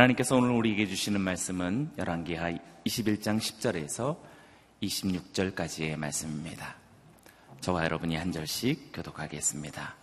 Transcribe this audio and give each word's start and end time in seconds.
하나님께서 0.00 0.34
오늘 0.34 0.52
우리에게 0.52 0.86
주시는 0.86 1.20
말씀은 1.20 1.90
열왕기하 1.98 2.52
21장 2.86 3.38
10절에서 3.38 4.16
26절까지의 4.82 5.96
말씀입니다. 5.96 6.76
저와 7.60 7.84
여러분이 7.84 8.16
한 8.16 8.32
절씩 8.32 8.92
교독하겠습니다. 8.94 9.94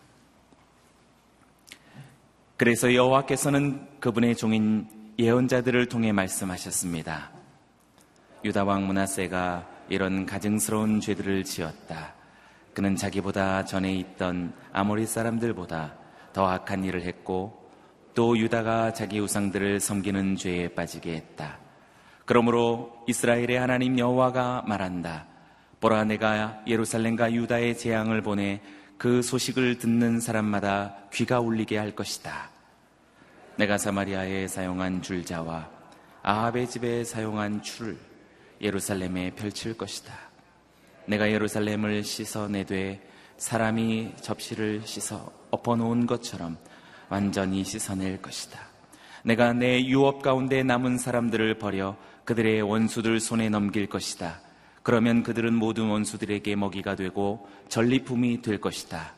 그래서 2.57 2.93
여호와께서는 2.93 3.99
그분의 3.99 4.35
종인 4.35 4.87
예언자들을 5.17 5.87
통해 5.87 6.11
말씀하셨습니다. 6.11 7.31
유다 8.45 8.65
왕 8.65 8.85
문하세가 8.85 9.67
이런 9.89 10.27
가증스러운 10.27 11.01
죄들을 11.01 11.43
지었다. 11.43 12.13
그는 12.75 12.95
자기보다 12.95 13.65
전에 13.65 13.95
있던 13.95 14.53
아모리 14.73 15.07
사람들보다 15.07 15.95
더 16.33 16.45
악한 16.45 16.83
일을 16.83 17.01
했고 17.01 17.56
또 18.17 18.35
유다가 18.35 18.93
자기 18.93 19.19
우상들을 19.19 19.79
섬기는 19.79 20.37
죄에 20.37 20.69
빠지게 20.69 21.13
했다. 21.13 21.59
그러므로 22.25 23.05
이스라엘의 23.07 23.59
하나님 23.59 23.99
여호와가 23.99 24.63
말한다. 24.65 25.27
보라 25.79 26.03
내가 26.05 26.63
예루살렘과 26.65 27.31
유다의 27.31 27.77
재앙을 27.77 28.23
보내 28.23 28.59
그 28.97 29.21
소식을 29.21 29.77
듣는 29.77 30.19
사람마다 30.19 30.95
귀가 31.13 31.39
울리게 31.39 31.77
할 31.77 31.91
것이다. 31.91 32.49
내가 33.55 33.77
사마리아에 33.77 34.47
사용한 34.47 35.03
줄자와 35.03 35.69
아합의 36.23 36.71
집에 36.71 37.03
사용한 37.03 37.61
줄을 37.61 37.99
예루살렘에 38.59 39.29
펼칠 39.35 39.77
것이다. 39.77 40.11
내가 41.05 41.29
예루살렘을 41.29 42.03
씻어내되 42.03 42.99
사람이 43.37 44.13
접시를 44.21 44.81
씻어 44.85 45.31
엎어놓은 45.51 46.07
것처럼 46.07 46.57
완전히 47.09 47.63
씻어낼 47.63 48.21
것이다. 48.21 48.59
내가 49.23 49.53
내 49.53 49.83
유업 49.85 50.21
가운데 50.21 50.63
남은 50.63 50.97
사람들을 50.97 51.57
버려 51.57 51.95
그들의 52.25 52.61
원수들 52.61 53.19
손에 53.19 53.49
넘길 53.49 53.87
것이다. 53.87 54.41
그러면 54.83 55.23
그들은 55.23 55.53
모든 55.53 55.87
원수들에게 55.87 56.55
먹이가 56.55 56.95
되고 56.95 57.47
전리품이 57.69 58.41
될 58.41 58.59
것이다. 58.59 59.13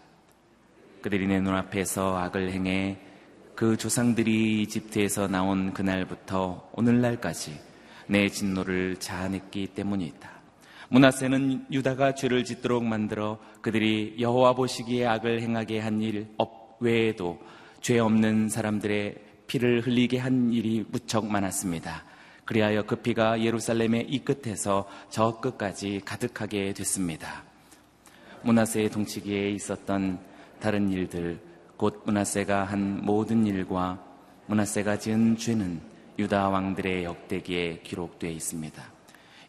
그들이 1.02 1.28
내 1.28 1.40
눈앞에서 1.40 2.18
악을 2.18 2.52
행해 2.52 2.98
그 3.56 3.78
조상들이 3.78 4.62
이집트에서 4.64 5.28
나온 5.28 5.74
그날부터 5.74 6.70
오늘날까지 6.74 7.60
내 8.08 8.30
진노를 8.30 8.98
자아냈기 8.98 9.68
때문이다. 9.68 10.30
문하세는 10.90 11.68
유다가 11.72 12.16
죄를 12.16 12.44
짓도록 12.44 12.84
만들어 12.84 13.38
그들이 13.62 14.16
여호와 14.20 14.54
보시기에 14.54 15.06
악을 15.06 15.42
행하게 15.42 15.80
한 15.80 16.02
일 16.02 16.28
외에도 16.80 17.40
죄 17.82 18.00
없는 18.00 18.50
사람들의 18.50 19.16
피를 19.48 19.82
흘리게 19.82 20.18
한 20.18 20.52
일이 20.52 20.86
무척 20.90 21.26
많았습니다. 21.26 22.04
그리하여 22.46 22.84
그 22.84 22.98
피가 22.98 23.42
예루살렘의 23.42 24.08
이 24.10 24.20
끝에서 24.20 24.88
저 25.10 25.40
끝까지 25.40 26.02
가득하게 26.04 26.74
됐습니다. 26.74 27.44
문하세의 28.44 28.90
동치기에 28.90 29.52
있었던 29.52 30.20
다른 30.60 30.92
일들, 30.92 31.40
곧 31.78 32.04
문하세가 32.06 32.66
한 32.66 33.04
모든 33.04 33.46
일과 33.46 34.04
문하세가 34.48 35.00
지은 35.00 35.38
죄는 35.38 35.80
유다 36.18 36.50
왕들의 36.50 37.04
역대기에 37.06 37.82
기록되어 37.84 38.32
있습니다. 38.32 38.84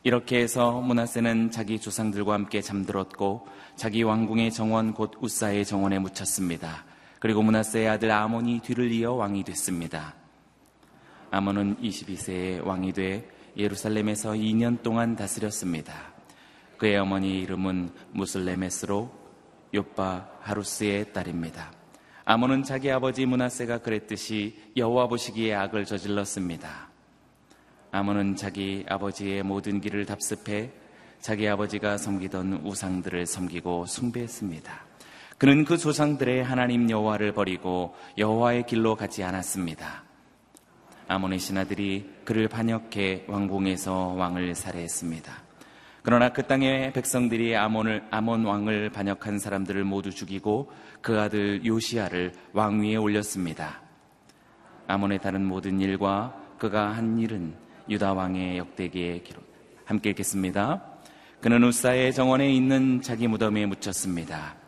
이렇게 0.03 0.41
해서 0.41 0.81
문하세는 0.81 1.51
자기 1.51 1.79
조상들과 1.79 2.35
함께 2.35 2.61
잠들었고 2.61 3.47
자기 3.77 4.03
왕궁의 4.03 4.53
정원 4.53 4.95
곧 4.95 5.13
우사의 5.21 5.65
정원에 5.65 5.99
묻혔습니다. 5.99 6.85
그리고 7.21 7.43
문하세의 7.43 7.87
아들 7.87 8.11
아몬이 8.11 8.61
뒤를 8.61 8.91
이어 8.91 9.13
왕이 9.13 9.45
됐습니다. 9.45 10.15
아몬은 11.31 11.77
22세에 11.77 12.65
왕이 12.67 12.95
돼 12.95 13.31
예루살렘에서 13.57 14.31
2년 14.31 14.83
동안 14.83 15.15
다스렸습니다. 15.17 16.13
그의 16.79 16.97
어머니 16.97 17.41
이름은 17.43 17.91
무슬레메스로 18.13 19.13
요빠 19.75 20.29
하루스의 20.41 21.13
딸입니다. 21.13 21.73
아몬은 22.25 22.63
자기 22.63 22.91
아버지 22.91 23.27
문하세가 23.27 23.79
그랬듯이 23.79 24.57
여호와 24.77 25.09
보시기에 25.09 25.55
악을 25.55 25.85
저질렀습니다. 25.85 26.89
아몬은 27.93 28.37
자기 28.37 28.85
아버지의 28.89 29.43
모든 29.43 29.81
길을 29.81 30.07
답습해 30.07 30.71
자기 31.21 31.47
아버지가 31.47 31.99
섬기던 31.99 32.63
우상들을 32.65 33.27
섬기고 33.27 33.85
숭배했습니다. 33.85 34.90
그는 35.41 35.65
그 35.65 35.79
조상들의 35.79 36.45
하나님 36.45 36.91
여호와를 36.91 37.33
버리고 37.33 37.95
여호와의 38.19 38.67
길로 38.67 38.95
가지 38.95 39.25
않았습니다. 39.25 40.05
아몬의 41.09 41.39
신하들이 41.39 42.11
그를 42.27 42.47
반역해 42.47 43.25
왕궁에서 43.27 44.09
왕을 44.19 44.55
살해했습니다. 44.55 45.33
그러나 46.03 46.29
그 46.35 46.43
땅의 46.43 46.93
백성들이 46.93 47.57
아몬을, 47.57 48.05
아몬 48.11 48.45
왕을 48.45 48.91
반역한 48.91 49.39
사람들을 49.39 49.83
모두 49.83 50.11
죽이고 50.11 50.71
그 51.01 51.19
아들 51.19 51.65
요시아를 51.65 52.35
왕 52.53 52.83
위에 52.83 52.97
올렸습니다. 52.97 53.81
아몬의 54.89 55.21
다른 55.21 55.47
모든 55.47 55.81
일과 55.81 56.37
그가 56.59 56.91
한 56.91 57.17
일은 57.17 57.55
유다 57.89 58.13
왕의 58.13 58.59
역대기에 58.59 59.21
기록. 59.21 59.43
함께 59.87 60.11
읽겠습니다. 60.11 60.85
그는 61.41 61.65
우사의 61.65 62.13
정원에 62.13 62.53
있는 62.53 63.01
자기 63.01 63.27
무덤에 63.27 63.65
묻혔습니다. 63.65 64.60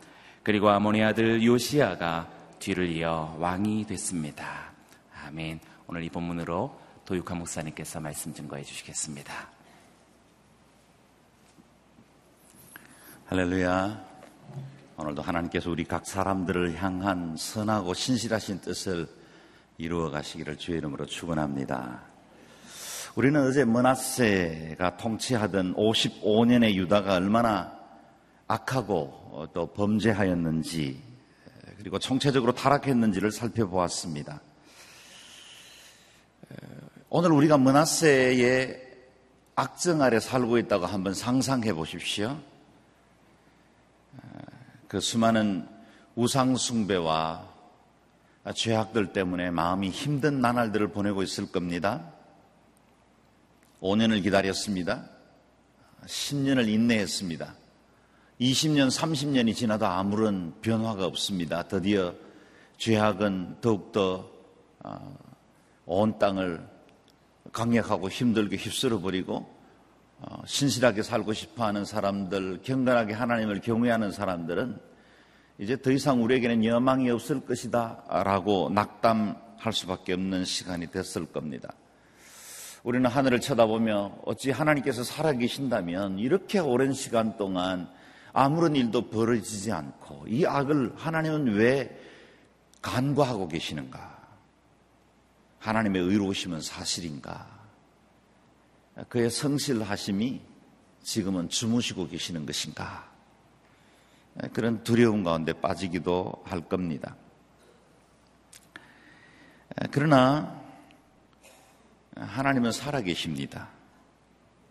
그리고 0.43 0.69
아몬의 0.69 1.01
아들 1.05 1.41
요시아가 1.41 2.29
뒤를 2.59 2.89
이어 2.89 3.35
왕이 3.39 3.85
됐습니다. 3.87 4.73
아멘. 5.25 5.61
오늘 5.87 6.03
이 6.03 6.09
본문으로 6.09 6.79
도육한 7.05 7.37
목사님께서 7.37 8.01
말씀 8.01 8.33
증거해 8.33 8.63
주시겠습니다. 8.63 9.33
할렐루야. 13.27 14.05
오늘도 14.97 15.21
하나님께서 15.21 15.71
우리 15.71 15.85
각 15.85 16.05
사람들을 16.05 16.75
향한 16.75 17.35
선하고 17.37 17.93
신실하신 17.93 18.59
뜻을 18.61 19.07
이루어 19.77 20.11
가시기를 20.11 20.57
주의 20.57 20.77
이름으로 20.77 21.05
축원합니다. 21.05 22.01
우리는 23.15 23.41
어제 23.47 23.63
머나세가 23.63 24.97
통치하던 24.97 25.75
55년의 25.75 26.73
유다가 26.73 27.15
얼마나 27.15 27.82
악하고 28.53 29.49
또 29.53 29.73
범죄하였는지 29.73 31.01
그리고 31.77 31.97
총체적으로 31.97 32.53
타락했는지를 32.53 33.31
살펴보았습니다. 33.31 34.41
오늘 37.09 37.31
우리가 37.31 37.57
머나세의 37.57 38.79
악정 39.55 40.01
아래 40.01 40.19
살고 40.19 40.59
있다고 40.59 40.85
한번 40.85 41.13
상상해 41.13 41.73
보십시오. 41.73 42.39
그 44.87 44.99
수많은 44.99 45.67
우상숭배와 46.15 47.51
죄악들 48.53 49.13
때문에 49.13 49.49
마음이 49.49 49.89
힘든 49.89 50.41
나날들을 50.41 50.89
보내고 50.89 51.23
있을 51.23 51.51
겁니다. 51.51 52.13
5년을 53.81 54.21
기다렸습니다. 54.21 55.09
10년을 56.05 56.67
인내했습니다. 56.67 57.62
20년, 58.41 58.89
30년이 58.89 59.55
지나도 59.55 59.85
아무런 59.85 60.53
변화가 60.61 61.05
없습니다. 61.05 61.63
드디어 61.63 62.13
죄악은 62.77 63.57
더욱더 63.61 64.29
어, 64.83 65.17
온 65.85 66.17
땅을 66.17 66.67
강력하고 67.51 68.09
힘들게 68.09 68.57
휩쓸어 68.57 68.99
버리고 68.99 69.53
어, 70.19 70.41
신실하게 70.45 71.03
살고 71.03 71.33
싶어 71.33 71.65
하는 71.65 71.85
사람들, 71.85 72.61
경건하게 72.63 73.13
하나님을 73.13 73.61
경외하는 73.61 74.11
사람들은 74.11 74.79
이제 75.59 75.79
더 75.79 75.91
이상 75.91 76.23
우리에게는 76.23 76.65
여망이 76.65 77.09
없을 77.11 77.41
것이다 77.41 78.03
라고 78.09 78.69
낙담할 78.73 79.71
수밖에 79.71 80.13
없는 80.13 80.45
시간이 80.45 80.87
됐을 80.87 81.27
겁니다. 81.27 81.73
우리는 82.83 83.09
하늘을 83.09 83.39
쳐다보며 83.39 84.17
어찌 84.25 84.51
하나님께서 84.51 85.03
살아계신다면 85.03 86.19
이렇게 86.19 86.59
오랜 86.59 86.93
시간 86.93 87.37
동안 87.37 87.87
아무런 88.33 88.75
일도 88.75 89.09
벌어지지 89.09 89.71
않고 89.71 90.25
이 90.27 90.45
악을 90.45 90.93
하나님은 90.95 91.53
왜 91.53 91.99
간과하고 92.81 93.47
계시는가? 93.47 94.21
하나님의 95.59 96.01
의로우심은 96.01 96.61
사실인가? 96.61 97.47
그의 99.07 99.29
성실하심이 99.29 100.41
지금은 101.03 101.49
주무시고 101.49 102.07
계시는 102.07 102.45
것인가? 102.45 103.09
그런 104.51 104.83
두려움 104.83 105.23
가운데 105.23 105.53
빠지기도 105.53 106.43
할 106.45 106.61
겁니다. 106.61 107.15
그러나 109.91 110.59
하나님은 112.15 112.71
살아계십니다. 112.71 113.69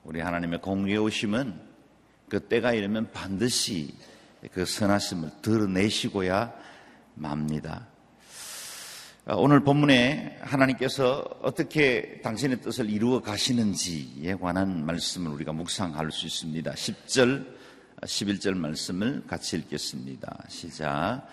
우리 0.05 0.20
하나님의 0.20 0.61
공개오심은 0.61 1.71
그 2.32 2.40
때가 2.40 2.73
이르면 2.73 3.11
반드시 3.12 3.94
그 4.52 4.64
선하심을 4.64 5.43
드러내시고야 5.43 6.50
맙니다. 7.17 7.88
오늘 9.26 9.61
본문에 9.61 10.38
하나님께서 10.40 11.26
어떻게 11.43 12.23
당신의 12.23 12.62
뜻을 12.62 12.88
이루어 12.88 13.20
가시는지에 13.20 14.37
관한 14.40 14.87
말씀을 14.87 15.31
우리가 15.31 15.52
묵상할 15.52 16.11
수 16.11 16.25
있습니다. 16.25 16.73
10절, 16.73 17.46
11절 18.00 18.56
말씀을 18.56 19.25
같이 19.26 19.58
읽겠습니다. 19.58 20.44
시작. 20.49 21.26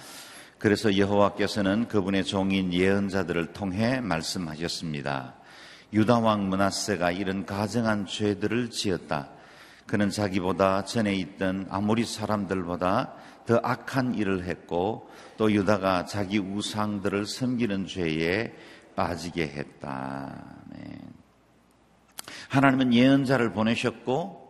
그래서 0.57 0.98
여호와께서는 0.98 1.88
그분의 1.88 2.25
종인 2.25 2.74
예언자들을 2.74 3.54
통해 3.54 4.02
말씀하셨습니다. 4.02 5.36
유다 5.94 6.19
왕 6.19 6.50
문하세가 6.50 7.12
이런 7.12 7.45
가정한 7.45 8.06
죄들을 8.06 8.69
지었다. 8.69 9.38
그는 9.89 10.12
자기보다 10.12 10.86
전에 10.86 11.15
있던 11.15 11.65
아모리 11.71 12.06
사람들보다 12.06 13.12
더 13.47 13.59
악한 13.63 14.13
일을 14.13 14.45
했고 14.45 15.09
또 15.36 15.51
유다가 15.51 16.06
자기 16.06 16.38
우상들을 16.38 17.25
섬기는 17.25 17.88
죄에 17.88 18.53
빠지게 18.95 19.47
했다. 19.47 20.44
네. 20.68 20.80
하나님은 22.50 22.94
예언자를 22.94 23.51
보내셨고 23.51 24.47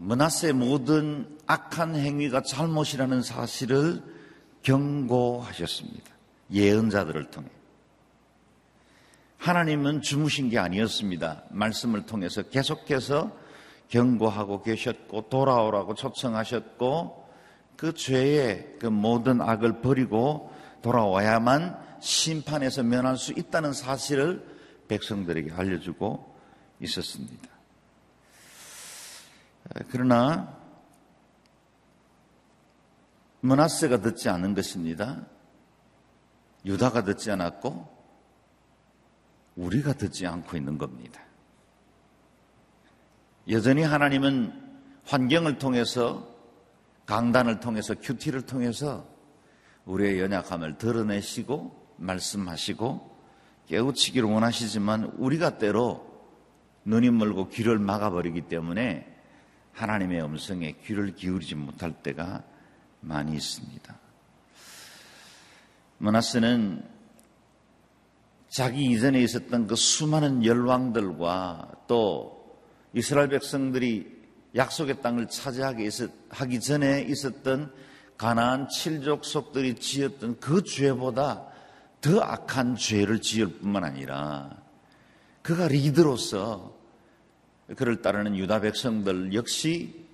문하세의 0.00 0.52
어, 0.52 0.56
모든 0.56 1.38
악한 1.46 1.94
행위가 1.94 2.42
잘못이라는 2.42 3.22
사실을 3.22 4.02
경고하셨습니다. 4.64 6.10
예언자들을 6.50 7.30
통해. 7.30 7.46
하나님은 9.38 10.02
주무신 10.02 10.50
게 10.50 10.58
아니었습니다. 10.58 11.44
말씀을 11.50 12.04
통해서 12.06 12.42
계속해서 12.42 13.38
경고하고 13.90 14.62
계셨고 14.62 15.28
돌아오라고 15.28 15.94
초청하셨고 15.94 17.28
그 17.76 17.92
죄의 17.92 18.76
그 18.78 18.86
모든 18.86 19.40
악을 19.40 19.80
버리고 19.80 20.52
돌아와야만 20.82 21.98
심판에서 22.00 22.82
면할 22.82 23.16
수 23.16 23.32
있다는 23.32 23.72
사실을 23.72 24.46
백성들에게 24.88 25.52
알려주고 25.52 26.34
있었습니다. 26.80 27.48
그러나 29.90 30.56
문하세가 33.40 34.00
듣지 34.00 34.28
않은 34.28 34.54
것입니다. 34.54 35.26
유다가 36.64 37.04
듣지 37.04 37.30
않았고 37.30 38.00
우리가 39.56 39.94
듣지 39.94 40.26
않고 40.26 40.56
있는 40.56 40.78
겁니다. 40.78 41.22
여전히 43.48 43.82
하나님은 43.82 44.52
환경을 45.04 45.58
통해서 45.58 46.28
강단을 47.06 47.60
통해서 47.60 47.94
큐티를 47.94 48.42
통해서 48.42 49.06
우리의 49.84 50.20
연약함을 50.20 50.78
드러내시고 50.78 51.94
말씀하시고 51.96 53.18
깨우치기를 53.66 54.28
원하시지만 54.28 55.04
우리가 55.18 55.58
때로 55.58 56.08
눈이 56.84 57.10
멀고 57.10 57.48
귀를 57.48 57.78
막아버리기 57.78 58.42
때문에 58.42 59.06
하나님의 59.72 60.22
음성에 60.22 60.72
귀를 60.84 61.14
기울이지 61.14 61.54
못할 61.54 61.92
때가 61.92 62.42
많이 63.00 63.34
있습니다. 63.34 63.98
머나스는 65.98 66.84
자기 68.48 68.86
이전에 68.86 69.22
있었던 69.22 69.66
그 69.66 69.76
수많은 69.76 70.44
열왕들과 70.44 71.84
또 71.86 72.39
이스라엘 72.92 73.28
백성들이 73.28 74.20
약속의 74.56 75.00
땅을 75.00 75.28
차지하기 75.28 75.88
하기 76.28 76.60
전에 76.60 77.02
있었던 77.02 77.72
가나안 78.18 78.68
칠족속들이 78.68 79.76
지었던 79.76 80.40
그 80.40 80.62
죄보다 80.62 81.46
더 82.00 82.20
악한 82.20 82.76
죄를 82.76 83.20
지을 83.20 83.58
뿐만 83.58 83.84
아니라 83.84 84.50
그가 85.42 85.68
리더로서 85.68 86.74
그를 87.76 88.02
따르는 88.02 88.36
유다 88.36 88.60
백성들 88.60 89.32
역시 89.34 90.06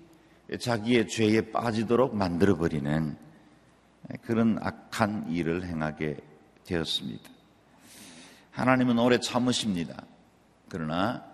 자기의 0.60 1.08
죄에 1.08 1.50
빠지도록 1.50 2.14
만들어버리는 2.14 3.16
그런 4.22 4.58
악한 4.60 5.32
일을 5.32 5.64
행하게 5.64 6.18
되었습니다. 6.64 7.30
하나님은 8.52 8.98
오래 8.98 9.18
참으십니다. 9.18 10.04
그러나 10.68 11.24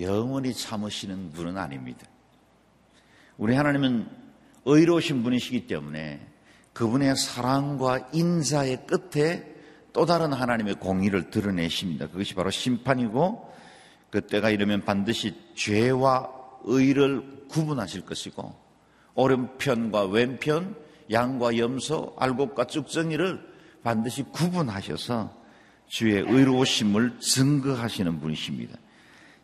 영원히 0.00 0.52
참으시는 0.52 1.32
분은 1.32 1.56
아닙니다. 1.56 2.06
우리 3.38 3.54
하나님은 3.54 4.08
의로우신 4.64 5.22
분이시기 5.22 5.66
때문에 5.66 6.26
그분의 6.72 7.16
사랑과 7.16 8.08
인자의 8.12 8.86
끝에 8.86 9.54
또 9.92 10.04
다른 10.04 10.32
하나님의 10.32 10.74
공의를 10.74 11.30
드러내십니다. 11.30 12.08
그것이 12.08 12.34
바로 12.34 12.50
심판이고 12.50 13.50
그때가 14.10 14.50
이르면 14.50 14.84
반드시 14.84 15.34
죄와 15.54 16.30
의를 16.64 17.46
구분하실 17.48 18.02
것이고 18.02 18.54
오른편과 19.14 20.06
왼편, 20.06 20.76
양과 21.10 21.56
염소, 21.56 22.14
알곡과 22.18 22.66
쭉정이를 22.66 23.40
반드시 23.82 24.22
구분하셔서 24.24 25.34
주의 25.86 26.16
의로우심을 26.16 27.20
증거하시는 27.20 28.20
분이십니다. 28.20 28.78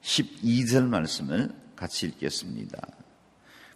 12절 0.03 0.87
말씀을 0.89 1.51
같이 1.77 2.07
읽겠습니다. 2.07 2.79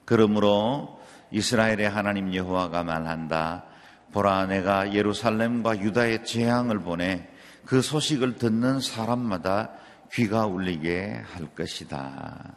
그러므로 0.05 1.00
이스라엘의 1.31 1.88
하나님 1.88 2.34
여호와가 2.34 2.84
말한다. 2.84 3.64
보라 4.12 4.46
내가 4.46 4.94
예루살렘과 4.94 5.81
유다의 5.81 6.25
재앙을 6.25 6.81
보내 6.81 7.28
그 7.64 7.82
소식을 7.82 8.37
듣는 8.37 8.81
사람마다 8.81 9.73
귀가 10.12 10.46
울리게 10.46 11.23
할 11.32 11.46
것이다. 11.55 12.55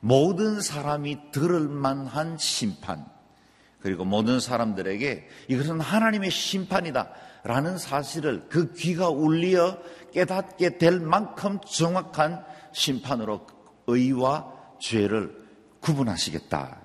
모든 0.00 0.60
사람이 0.60 1.30
들을 1.30 1.68
만한 1.68 2.38
심판 2.38 3.04
그리고 3.80 4.04
모든 4.04 4.40
사람들에게 4.40 5.28
이것은 5.48 5.80
하나님의 5.80 6.30
심판이다 6.30 7.10
라는 7.44 7.78
사실을 7.78 8.46
그 8.48 8.72
귀가 8.74 9.08
울려 9.08 9.78
깨닫게 10.12 10.78
될 10.78 11.00
만큼 11.00 11.58
정확한 11.60 12.44
심판으로 12.72 13.46
의와 13.86 14.52
죄를 14.80 15.46
구분하시겠다. 15.80 16.80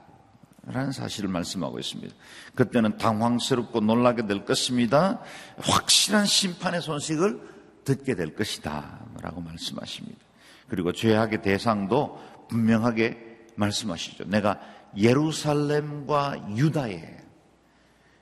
라는 0.68 0.92
사실을 0.92 1.30
말씀하고 1.30 1.78
있습니다. 1.78 2.16
그때는 2.56 2.98
당황스럽고 2.98 3.82
놀라게 3.82 4.26
될 4.26 4.46
것입니다. 4.46 5.22
확실한 5.58 6.26
심판의 6.26 6.82
소식을 6.82 7.40
듣게 7.84 8.16
될 8.16 8.36
것이다. 8.36 9.00
라고 9.22 9.42
말씀하십니다. 9.42 10.20
그리고 10.68 10.92
죄악의 10.92 11.44
대상도 11.44 12.20
분명하게 12.50 13.48
말씀하시죠. 13.56 14.26
내가 14.26 14.60
예루살렘과 14.98 16.56
유다에 16.56 17.18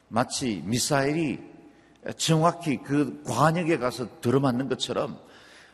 마치 0.09 0.61
미사일이 0.65 1.39
정확히 2.17 2.77
그 2.83 3.23
관역에 3.23 3.77
가서 3.77 4.19
들어맞는 4.19 4.67
것처럼 4.67 5.17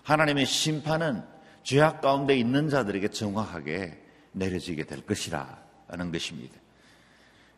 하나님의 0.04 0.46
심판은 0.46 1.24
죄악 1.70 2.02
가운데 2.02 2.36
있는 2.36 2.68
자들에게 2.68 3.10
정확하게 3.10 3.96
내려지게 4.32 4.86
될 4.86 5.06
것이라 5.06 5.56
하는 5.88 6.12
것입니다. 6.12 6.56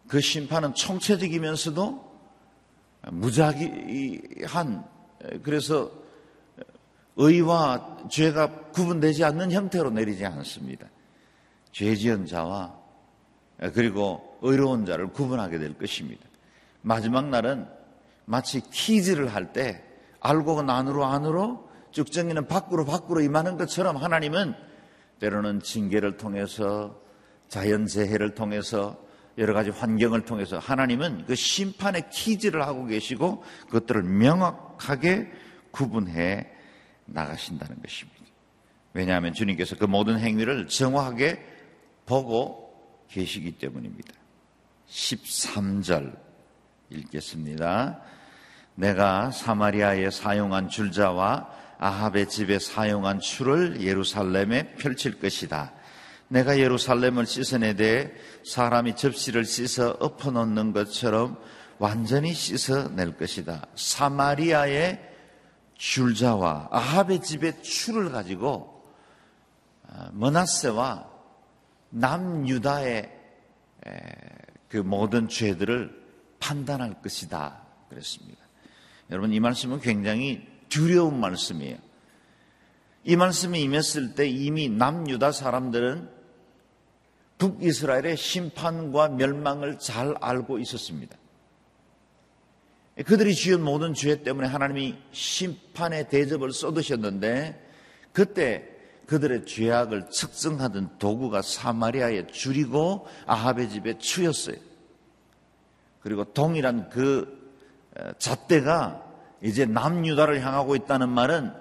그 0.09 0.19
심판은 0.19 0.73
총체적이면서도 0.73 2.11
무작위한 3.09 4.83
그래서 5.43 5.89
의와 7.15 8.09
죄가 8.09 8.71
구분되지 8.71 9.23
않는 9.23 9.53
형태로 9.53 9.91
내리지 9.91 10.25
않습니다. 10.25 10.89
죄 11.71 11.95
지은 11.95 12.25
자와 12.25 12.77
그리고 13.73 14.37
의로운 14.41 14.85
자를 14.85 15.07
구분하게 15.07 15.57
될 15.57 15.77
것입니다. 15.77 16.27
마지막 16.81 17.29
날은 17.29 17.65
마치 18.25 18.59
퀴즈를 18.59 19.33
할 19.33 19.53
때 19.53 19.81
알고 20.19 20.69
안으로 20.69 21.05
안으로 21.05 21.70
쭉정이는 21.91 22.47
밖으로 22.47 22.85
밖으로 22.85 23.21
임하는 23.21 23.57
것처럼 23.57 23.97
하나님은 23.97 24.55
때로는 25.19 25.61
징계를 25.61 26.17
통해서 26.17 26.99
자연재해를 27.49 28.33
통해서 28.33 28.97
여러 29.37 29.53
가지 29.53 29.69
환경을 29.69 30.25
통해서 30.25 30.59
하나님은 30.59 31.25
그 31.25 31.35
심판의 31.35 32.09
키즈를 32.09 32.65
하고 32.65 32.85
계시고 32.85 33.43
그것들을 33.67 34.03
명확하게 34.03 35.31
구분해 35.71 36.47
나가신다는 37.05 37.81
것입니다. 37.81 38.21
왜냐하면 38.93 39.33
주님께서 39.33 39.77
그 39.77 39.85
모든 39.85 40.19
행위를 40.19 40.67
정확하게 40.67 41.45
보고 42.05 42.73
계시기 43.09 43.53
때문입니다. 43.53 44.13
13절 44.89 46.17
읽겠습니다. 46.89 48.01
내가 48.75 49.31
사마리아에 49.31 50.09
사용한 50.09 50.69
줄자와 50.69 51.49
아합의 51.81 52.29
집에 52.29 52.59
사용한 52.59 53.19
추를 53.19 53.81
예루살렘에 53.81 54.75
펼칠 54.75 55.19
것이다. 55.19 55.73
내가 56.27 56.59
예루살렘을 56.59 57.25
씻어내되 57.25 58.15
사람이 58.45 58.95
접시를 58.95 59.45
씻어 59.45 59.97
엎어놓는 59.99 60.73
것처럼 60.73 61.37
완전히 61.79 62.33
씻어낼 62.33 63.17
것이다. 63.17 63.65
사마리아의 63.75 65.09
줄자와 65.73 66.69
아합의 66.71 67.23
집의 67.23 67.63
추를 67.63 68.11
가지고 68.11 68.85
아, 69.89 70.11
머나세와 70.13 71.09
남유다의 71.89 73.11
그 74.69 74.77
모든 74.77 75.27
죄들을 75.27 75.99
판단할 76.39 77.01
것이다. 77.01 77.63
그랬습니다. 77.89 78.39
여러분, 79.09 79.33
이 79.33 79.39
말씀은 79.39 79.81
굉장히 79.81 80.50
두려운 80.71 81.19
말씀이에요. 81.19 81.77
이 83.03 83.15
말씀이 83.15 83.61
임했을 83.61 84.15
때 84.15 84.27
이미 84.27 84.69
남유다 84.69 85.31
사람들은 85.31 86.09
북이스라엘의 87.37 88.17
심판과 88.17 89.09
멸망을 89.09 89.79
잘 89.79 90.15
알고 90.21 90.59
있었습니다. 90.59 91.17
그들이 93.05 93.33
지은 93.35 93.61
모든 93.63 93.93
죄 93.93 94.21
때문에 94.21 94.47
하나님이 94.47 94.97
심판의 95.11 96.09
대접을 96.09 96.51
쏟으셨는데 96.51 97.69
그때 98.11 98.67
그들의 99.07 99.45
죄악을 99.45 100.09
측정하던 100.11 100.99
도구가 100.99 101.41
사마리아의 101.41 102.27
줄이고 102.27 103.07
아합의 103.25 103.69
집의 103.69 103.99
추였어요. 103.99 104.57
그리고 106.01 106.23
동일한 106.25 106.89
그 106.89 107.51
잣대가 108.19 109.10
이제 109.41 109.65
남유다를 109.65 110.41
향하고 110.45 110.75
있다는 110.75 111.09
말은 111.09 111.53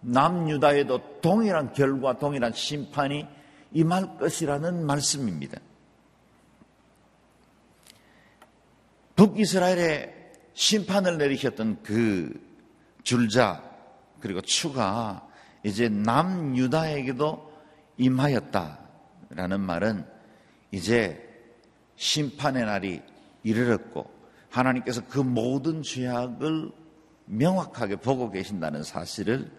남유다에도 0.00 1.20
동일한 1.20 1.72
결과, 1.72 2.18
동일한 2.18 2.52
심판이 2.52 3.26
임할 3.72 4.18
것이라는 4.18 4.86
말씀입니다. 4.86 5.60
북이스라엘의 9.16 10.14
심판을 10.54 11.18
내리셨던 11.18 11.82
그 11.82 12.32
줄자 13.02 13.62
그리고 14.20 14.40
추가 14.40 15.26
이제 15.64 15.88
남유다에게도 15.88 17.52
임하였다라는 17.96 19.60
말은 19.60 20.06
이제 20.70 21.20
심판의 21.96 22.64
날이 22.64 23.02
이르렀고 23.42 24.10
하나님께서 24.50 25.02
그 25.08 25.18
모든 25.20 25.82
죄악을 25.82 26.72
명확하게 27.26 27.96
보고 27.96 28.30
계신다는 28.30 28.82
사실을 28.82 29.50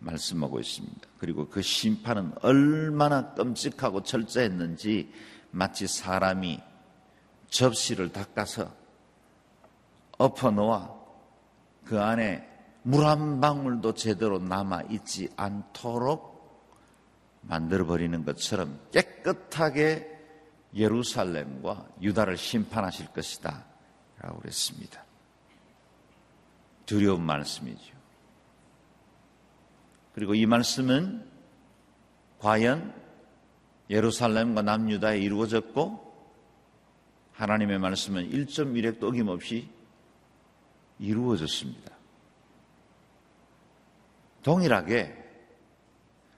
말씀하고 0.00 0.60
있습니다. 0.60 1.08
그리고 1.18 1.48
그 1.48 1.60
심판은 1.62 2.32
얼마나 2.42 3.34
끔찍하고 3.34 4.02
철저했는지 4.02 5.12
마치 5.50 5.86
사람이 5.86 6.60
접시를 7.50 8.12
닦아서 8.12 8.70
엎어 10.18 10.50
놓아 10.50 10.90
그 11.84 12.00
안에 12.00 12.46
물 12.82 13.04
한 13.04 13.40
방울도 13.40 13.94
제대로 13.94 14.38
남아 14.38 14.82
있지 14.90 15.28
않도록 15.36 16.38
만들어 17.42 17.84
버리는 17.86 18.24
것처럼 18.24 18.80
깨끗하게 18.92 20.16
예루살렘과 20.74 21.86
유다를 22.00 22.36
심판하실 22.36 23.08
것이다. 23.08 23.64
라고 24.20 24.38
그랬습니다. 24.40 25.04
두려운 26.88 27.22
말씀이죠. 27.22 27.94
그리고 30.14 30.34
이 30.34 30.46
말씀은 30.46 31.22
과연 32.38 32.94
예루살렘과 33.90 34.62
남유다에 34.62 35.18
이루어졌고 35.20 36.08
하나님의 37.32 37.78
말씀은 37.78 38.30
1.1획도 38.30 39.04
어김없이 39.04 39.68
이루어졌습니다. 40.98 41.94
동일하게 44.42 45.14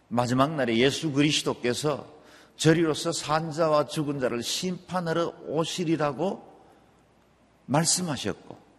마지막 0.09 0.57
날에 0.57 0.77
예수 0.79 1.13
그리스도께서 1.13 2.13
저리로서 2.57 3.13
산자와 3.13 3.87
죽은 3.87 4.19
자를 4.19 4.43
심판하러 4.43 5.29
오시리라고 5.47 6.45
말씀하셨고 7.67 8.70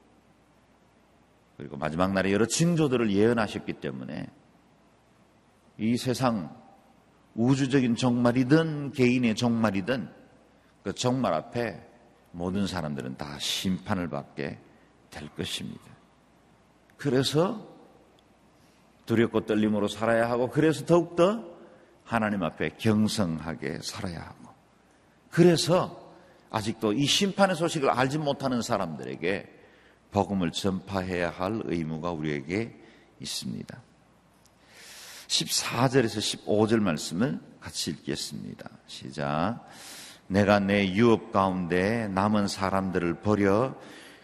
그리고 1.61 1.77
마지막 1.77 2.11
날에 2.11 2.31
여러 2.31 2.47
징조들을 2.47 3.11
예언하셨기 3.11 3.73
때문에 3.73 4.25
이 5.77 5.95
세상 5.95 6.59
우주적인 7.35 7.95
종말이든 7.95 8.93
개인의 8.93 9.35
종말이든 9.35 10.09
그 10.83 10.93
종말 10.93 11.35
앞에 11.35 11.79
모든 12.31 12.65
사람들은 12.65 13.17
다 13.17 13.37
심판을 13.37 14.09
받게 14.09 14.57
될 15.11 15.29
것입니다. 15.35 15.83
그래서 16.97 17.69
두렵고 19.05 19.45
떨림으로 19.45 19.87
살아야 19.87 20.31
하고 20.31 20.49
그래서 20.49 20.83
더욱더 20.83 21.45
하나님 22.03 22.41
앞에 22.41 22.69
경성하게 22.79 23.81
살아야 23.83 24.19
하고 24.19 24.49
그래서 25.29 26.11
아직도 26.49 26.93
이 26.93 27.05
심판의 27.05 27.55
소식을 27.55 27.91
알지 27.91 28.17
못하는 28.17 28.63
사람들에게 28.63 29.60
복음을 30.11 30.51
전파해야 30.51 31.29
할 31.29 31.61
의무가 31.65 32.11
우리에게 32.11 32.77
있습니다. 33.19 33.81
14절에서 35.27 36.45
15절 36.45 36.79
말씀을 36.81 37.39
같이 37.61 37.91
읽겠습니다. 37.91 38.69
시작. 38.87 39.65
내가 40.27 40.59
내 40.59 40.93
유업 40.93 41.31
가운데 41.31 42.07
남은 42.09 42.47
사람들을 42.47 43.21
버려 43.21 43.75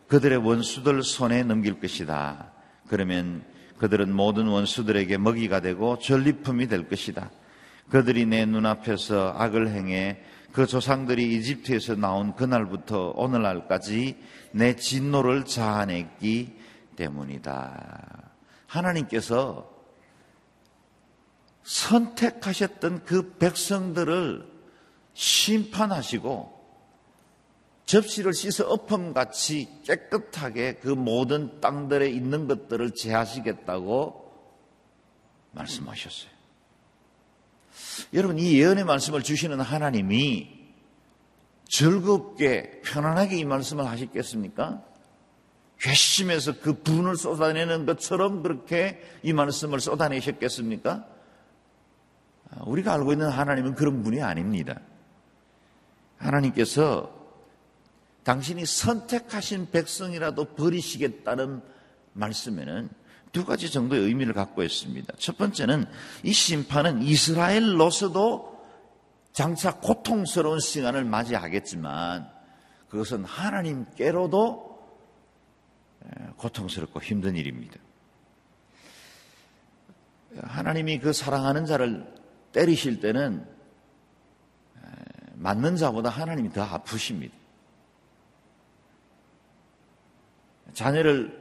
그들의 0.08 0.38
원수들 0.38 1.04
손에 1.04 1.44
넘길 1.44 1.80
것이다. 1.80 2.52
그러면 2.88 3.44
그들은 3.78 4.14
모든 4.14 4.48
원수들에게 4.48 5.18
먹이가 5.18 5.60
되고 5.62 6.00
전리품이 6.00 6.68
될 6.68 6.88
것이다. 6.90 7.30
그들이 7.90 8.26
내 8.26 8.46
눈앞에서 8.46 9.34
악을 9.38 9.70
행해 9.70 10.22
그 10.52 10.66
조상들이 10.66 11.36
이집트에서 11.36 11.96
나온 11.96 12.36
그날부터 12.36 13.14
오늘날까지 13.16 14.18
내 14.52 14.76
진노를 14.76 15.46
자아냈기 15.46 16.56
때문이다. 16.96 18.32
하나님께서 18.66 19.72
선택하셨던 21.64 23.04
그 23.06 23.38
백성들을 23.38 24.58
심판하시고 25.14 26.58
접시를 27.86 28.34
씻어 28.34 28.68
엎음같이 28.68 29.82
깨끗하게 29.86 30.76
그 30.76 30.90
모든 30.90 31.62
땅들에 31.62 32.10
있는 32.10 32.48
것들을 32.48 32.92
제하시겠다고 32.92 34.28
말씀하셨어요. 35.52 36.37
여러분, 38.14 38.38
이 38.40 38.60
예언의 38.60 38.86
말씀을 38.86 39.24
주시는 39.24 39.60
하나님이 39.60 40.58
즐겁게, 41.66 42.82
편안하게 42.84 43.38
이 43.38 43.46
말씀을 43.46 43.86
하셨겠습니까? 43.86 44.84
괘씸해서 45.80 46.60
그 46.62 46.82
분을 46.82 47.16
쏟아내는 47.18 47.86
것처럼 47.86 48.42
그렇게 48.42 49.02
이 49.22 49.34
말씀을 49.34 49.80
쏟아내셨겠습니까? 49.80 51.06
우리가 52.66 52.94
알고 52.94 53.12
있는 53.12 53.30
하나님은 53.30 53.76
그런 53.76 54.02
분이 54.04 54.22
아닙니다. 54.22 54.80
하나님께서 56.18 57.16
당신이 58.24 58.66
선택하신 58.66 59.70
백성이라도 59.72 60.56
버리시겠다는 60.56 61.62
말씀에는 62.14 62.90
두 63.32 63.46
가지 63.46 63.72
정도의 63.72 64.04
의미를 64.04 64.34
갖고 64.34 64.64
있습니다. 64.64 65.14
첫 65.18 65.38
번째는 65.38 65.86
이 66.24 66.34
심판은 66.34 67.02
이스라엘로서도 67.04 68.58
장차 69.34 69.76
고통스러운 69.76 70.60
시간을 70.60 71.06
맞이하겠지만 71.06 72.28
그것은 72.90 73.24
하나님께로도 73.26 74.78
고통스럽고 76.38 77.02
힘든 77.02 77.36
일입니다. 77.36 77.76
하나님이 80.42 81.00
그 81.00 81.14
사랑하는 81.14 81.66
자를 81.66 82.12
때리실 82.54 83.00
때는 83.00 83.46
맞는 85.36 85.76
자보다 85.76 86.10
하나님이 86.10 86.52
더 86.52 86.64
아프십니다. 86.64 87.36
자녀를 90.74 91.37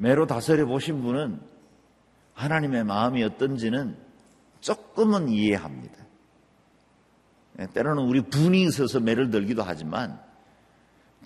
매로 0.00 0.26
다스려 0.26 0.64
보신 0.64 1.02
분은 1.02 1.38
하나님의 2.32 2.84
마음이 2.84 3.22
어떤지는 3.22 3.98
조금은 4.60 5.28
이해합니다. 5.28 5.94
예, 7.58 7.66
때로는 7.66 8.04
우리 8.04 8.22
분이 8.22 8.62
있어서 8.62 8.98
매를 8.98 9.28
들기도 9.30 9.62
하지만 9.62 10.18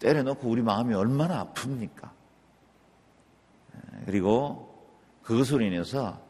때려놓고 0.01 0.49
우리 0.49 0.63
마음이 0.63 0.93
얼마나 0.93 1.45
아픕니까? 1.45 2.11
예, 3.77 4.05
그리고 4.07 4.75
그것으로 5.23 5.65
인해서 5.65 6.21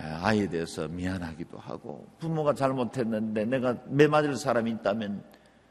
예, 0.00 0.02
아이에 0.02 0.48
대해서 0.48 0.88
미안하기도 0.88 1.58
하고 1.58 2.08
부모가 2.18 2.54
잘못했는데 2.54 3.44
내가 3.44 3.76
매 3.86 4.08
맞을 4.08 4.36
사람이 4.36 4.68
있다면 4.72 5.22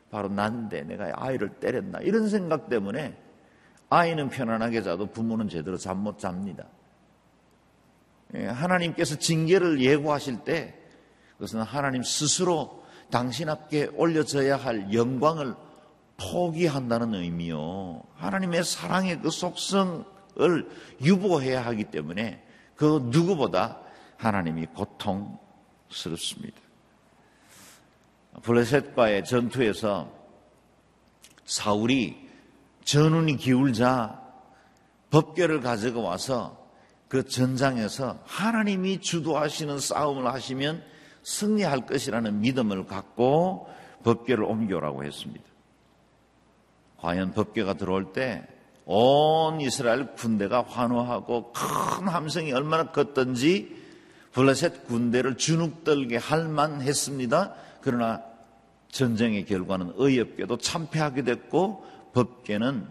바로 0.09 0.29
난데 0.29 0.83
내가 0.83 1.11
아이를 1.15 1.49
때렸나 1.59 1.99
이런 1.99 2.29
생각 2.29 2.69
때문에 2.69 3.26
아이는 3.89 4.29
편안하게 4.29 4.83
자도 4.83 5.07
부모는 5.07 5.49
제대로 5.49 5.77
잠 5.77 5.97
못 5.97 6.19
잡니다. 6.19 6.65
예, 8.35 8.45
하나님께서 8.45 9.15
징계를 9.15 9.81
예고하실 9.81 10.43
때 10.43 10.75
그것은 11.33 11.61
하나님 11.61 12.03
스스로 12.03 12.83
당신 13.09 13.47
앞에 13.47 13.85
올려져야 13.93 14.57
할 14.57 14.93
영광을 14.93 15.55
포기한다는 16.17 17.13
의미요. 17.13 18.03
하나님의 18.15 18.63
사랑의 18.63 19.21
그 19.21 19.29
속성을 19.29 20.69
유보해야 21.01 21.65
하기 21.67 21.85
때문에 21.85 22.43
그 22.75 23.07
누구보다 23.11 23.79
하나님이 24.17 24.65
고통스럽습니다. 24.67 26.59
블레셋과의 28.41 29.23
전투에서 29.25 30.11
사울이 31.45 32.26
전운이 32.87 33.37
기울자 33.37 34.21
법궤를 35.09 35.61
가지고 35.61 36.03
와서 36.03 36.67
그 37.07 37.23
전장에서 37.23 38.19
하나님이 38.25 39.01
주도하시는 39.01 39.79
싸움을 39.79 40.25
하시면 40.25 40.83
승리할 41.23 41.85
것이라는 41.85 42.41
믿음을 42.41 42.85
갖고 42.85 43.69
법궤를 44.03 44.43
옮겨라고 44.43 45.03
했습니다. 45.03 45.45
과연 46.97 47.33
법궤가 47.33 47.75
들어올 47.75 48.13
때 48.13 48.57
온 48.89 49.59
이스라엘 49.59 50.13
군대가 50.15 50.61
환호하고 50.61 51.51
큰 51.51 52.07
함성이 52.07 52.53
얼마나 52.53 52.91
컸던지 52.91 53.75
블레셋 54.31 54.87
군대를 54.87 55.35
주눅들게 55.35 56.15
할 56.15 56.47
만했습니다. 56.47 57.53
그러나 57.81 58.23
전쟁의 58.89 59.45
결과는 59.45 59.93
의협게도 59.97 60.59
참패하게 60.59 61.23
됐고 61.23 61.85
법궤는 62.17 62.87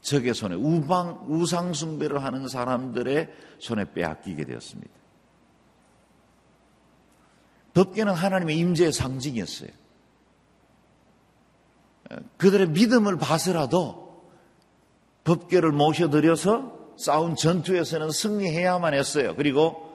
적의 0.00 0.34
손에 0.34 0.56
우방, 0.56 1.26
우상 1.28 1.74
숭배를 1.74 2.24
하는 2.24 2.48
사람들의 2.48 3.32
손에 3.60 3.92
빼앗기게 3.92 4.44
되었습니다. 4.44 4.90
법궤는 7.74 8.12
하나님의 8.12 8.58
임재의 8.58 8.92
상징이었어요. 8.92 9.70
그들의 12.36 12.70
믿음을 12.70 13.16
봐서라도 13.16 14.24
법궤를 15.22 15.70
모셔드려서 15.70 16.94
싸운 16.96 17.36
전투에서는 17.36 18.10
승리해야만 18.10 18.92
했어요. 18.92 19.36
그리고 19.36 19.88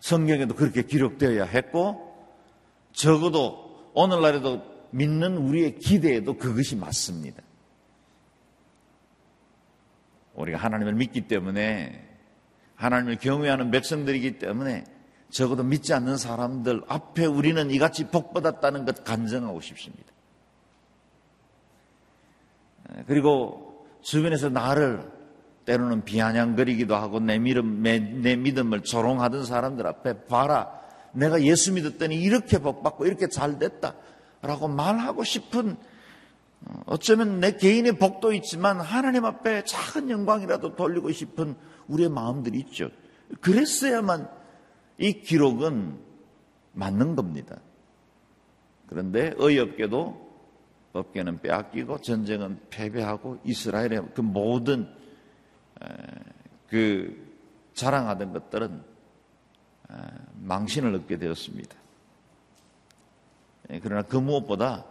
성경에도 0.00 0.54
그렇게 0.54 0.82
기록되어야 0.82 1.44
했고 1.44 2.16
적어도 2.92 3.90
오늘날에도 3.92 4.62
믿는 4.90 5.36
우리의 5.36 5.78
기대에도 5.78 6.38
그것이 6.38 6.74
맞습니다. 6.74 7.42
우리가 10.38 10.58
하나님을 10.58 10.94
믿기 10.94 11.22
때문에 11.22 12.04
하나님을 12.76 13.16
경외하는 13.16 13.70
백성들이기 13.70 14.38
때문에 14.38 14.84
적어도 15.30 15.62
믿지 15.62 15.92
않는 15.92 16.16
사람들 16.16 16.82
앞에 16.88 17.26
우리는 17.26 17.70
이같이 17.70 18.08
복받았다는 18.08 18.84
것 18.84 19.04
간증하고 19.04 19.60
싶습니다. 19.60 20.04
그리고 23.06 23.86
주변에서 24.00 24.48
나를 24.48 25.10
때로는 25.66 26.04
비아냥거리기도 26.04 26.96
하고 26.96 27.20
내 27.20 27.38
믿음, 27.38 27.82
내, 27.82 27.98
내 27.98 28.36
믿음을 28.36 28.82
조롱하던 28.82 29.44
사람들 29.44 29.86
앞에 29.86 30.24
봐라. 30.24 30.72
내가 31.12 31.42
예수 31.42 31.74
믿었더니 31.74 32.16
이렇게 32.16 32.58
복받고 32.58 33.06
이렇게 33.06 33.28
잘 33.28 33.58
됐다. 33.58 33.94
라고 34.40 34.68
말하고 34.68 35.24
싶은 35.24 35.76
어, 36.66 36.82
어쩌면 36.86 37.40
내 37.40 37.56
개인의 37.56 37.98
복도 37.98 38.32
있지만 38.32 38.80
하나님 38.80 39.24
앞에 39.24 39.64
작은 39.64 40.10
영광이라도 40.10 40.76
돌리고 40.76 41.12
싶은 41.12 41.56
우리의 41.88 42.08
마음들이 42.08 42.58
있죠. 42.60 42.90
그랬어야만 43.40 44.28
이 44.98 45.20
기록은 45.20 45.98
맞는 46.72 47.16
겁니다. 47.16 47.60
그런데 48.86 49.34
어이없게도 49.38 50.28
법계는 50.92 51.40
빼앗기고 51.40 52.00
전쟁은 52.00 52.60
패배하고 52.70 53.38
이스라엘의 53.44 54.08
그 54.14 54.22
모든 54.22 54.88
그 56.68 57.28
자랑하던 57.74 58.32
것들은 58.32 58.82
망신을 60.36 60.94
얻게 60.94 61.18
되었습니다. 61.18 61.76
예, 63.70 63.80
그러나 63.80 64.02
그 64.02 64.16
무엇보다 64.16 64.86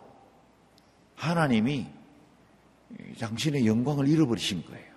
하나님이 1.17 1.87
당신의 3.19 3.67
영광을 3.67 4.07
잃어버리신 4.07 4.63
거예요. 4.65 4.87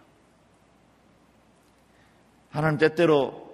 하나님 2.51 2.79
때때로 2.79 3.51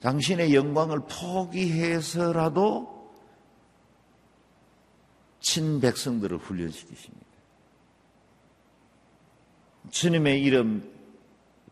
당신의 0.00 0.54
영광을 0.54 1.00
포기해서라도 1.08 3.00
친백성들을 5.40 6.36
훈련시키십니다. 6.38 7.26
주님의 9.90 10.42
이름, 10.42 10.92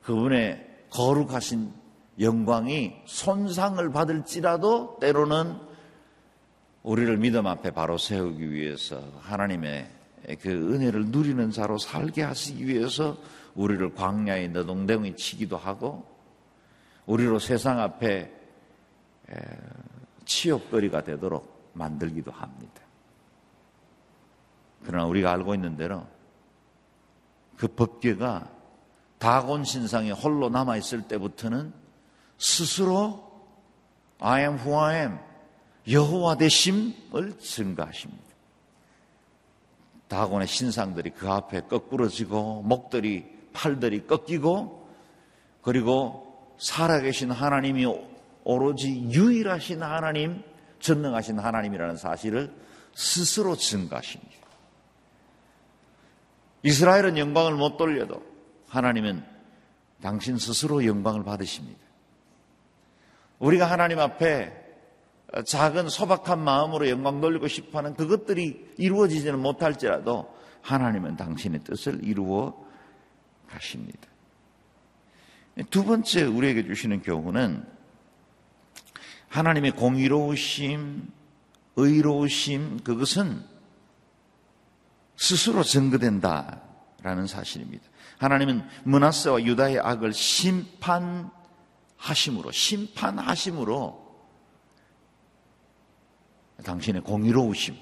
그분의 0.02 0.86
거룩하신 0.90 1.72
영광이 2.20 3.02
손상을 3.06 3.90
받을지라도 3.90 4.98
때로는 5.00 5.67
우리를 6.82 7.16
믿음 7.18 7.46
앞에 7.46 7.70
바로 7.70 7.98
세우기 7.98 8.50
위해서 8.52 9.02
하나님의 9.20 9.90
그 10.40 10.50
은혜를 10.50 11.06
누리는 11.06 11.50
자로 11.50 11.78
살게 11.78 12.22
하시기 12.22 12.66
위해서 12.66 13.16
우리를 13.54 13.94
광야에 13.94 14.48
너동댕이 14.48 15.16
치기도 15.16 15.56
하고 15.56 16.06
우리로 17.06 17.38
세상 17.38 17.80
앞에 17.80 18.32
치욕거리가 20.24 21.04
되도록 21.04 21.70
만들기도 21.72 22.30
합니다. 22.30 22.82
그러나 24.84 25.06
우리가 25.06 25.32
알고 25.32 25.54
있는 25.54 25.76
대로 25.76 26.06
그 27.56 27.66
법계가 27.66 28.50
다곤 29.18 29.64
신상에 29.64 30.12
홀로 30.12 30.48
남아 30.48 30.76
있을 30.76 31.02
때부터는 31.02 31.72
스스로 32.38 33.28
I 34.20 34.42
am 34.42 34.58
who 34.58 34.78
I 34.78 35.00
am 35.00 35.18
여호와 35.90 36.36
되심을 36.36 37.38
증가하십니다. 37.38 38.28
다곤의 40.08 40.46
신상들이 40.48 41.10
그 41.10 41.28
앞에 41.28 41.62
거꾸러지고 41.62 42.62
목들이 42.62 43.26
팔들이 43.52 44.06
꺾이고 44.06 44.88
그리고 45.62 46.54
살아계신 46.58 47.30
하나님이 47.30 47.86
오로지 48.44 49.02
유일하신 49.10 49.82
하나님, 49.82 50.42
전능하신 50.80 51.38
하나님이라는 51.38 51.96
사실을 51.96 52.52
스스로 52.94 53.54
증가하십니다. 53.56 54.32
이스라엘은 56.62 57.18
영광을 57.18 57.54
못 57.54 57.76
돌려도 57.76 58.22
하나님은 58.68 59.24
당신 60.02 60.38
스스로 60.38 60.84
영광을 60.84 61.22
받으십니다. 61.22 61.78
우리가 63.38 63.70
하나님 63.70 63.98
앞에 63.98 64.67
작은 65.44 65.88
소박한 65.88 66.42
마음으로 66.42 66.88
영광 66.88 67.20
돌리고 67.20 67.48
싶어 67.48 67.78
하는 67.78 67.94
그것들이 67.94 68.74
이루어지지는 68.78 69.38
못할지라도 69.40 70.34
하나님은 70.62 71.16
당신의 71.16 71.60
뜻을 71.64 72.02
이루어 72.02 72.66
가십니다. 73.48 74.08
두 75.70 75.84
번째 75.84 76.24
우리에게 76.24 76.64
주시는 76.64 77.02
교훈은 77.02 77.66
하나님의 79.28 79.72
공의로우심, 79.72 81.10
의로우심, 81.76 82.80
그것은 82.84 83.44
스스로 85.16 85.62
증거된다라는 85.62 87.26
사실입니다. 87.26 87.84
하나님은 88.18 88.66
문하세와 88.84 89.42
유다의 89.42 89.80
악을 89.80 90.12
심판하심으로, 90.14 91.30
심판하심으로 92.50 94.07
당신의 96.64 97.02
공의로우심, 97.02 97.76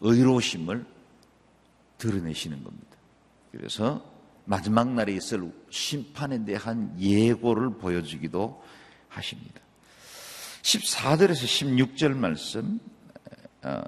의로우심을 0.00 0.84
드러내시는 1.98 2.62
겁니다. 2.64 2.96
그래서 3.50 4.04
마지막 4.44 4.88
날에 4.92 5.12
있을 5.12 5.52
심판에 5.70 6.44
대한 6.44 6.94
예고를 6.98 7.78
보여주기도 7.78 8.62
하십니다. 9.08 9.60
14절에서 10.62 11.96
16절 11.96 12.16
말씀 12.16 12.80
어, 13.62 13.82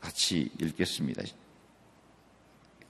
같이 0.00 0.50
읽겠습니다. 0.60 1.22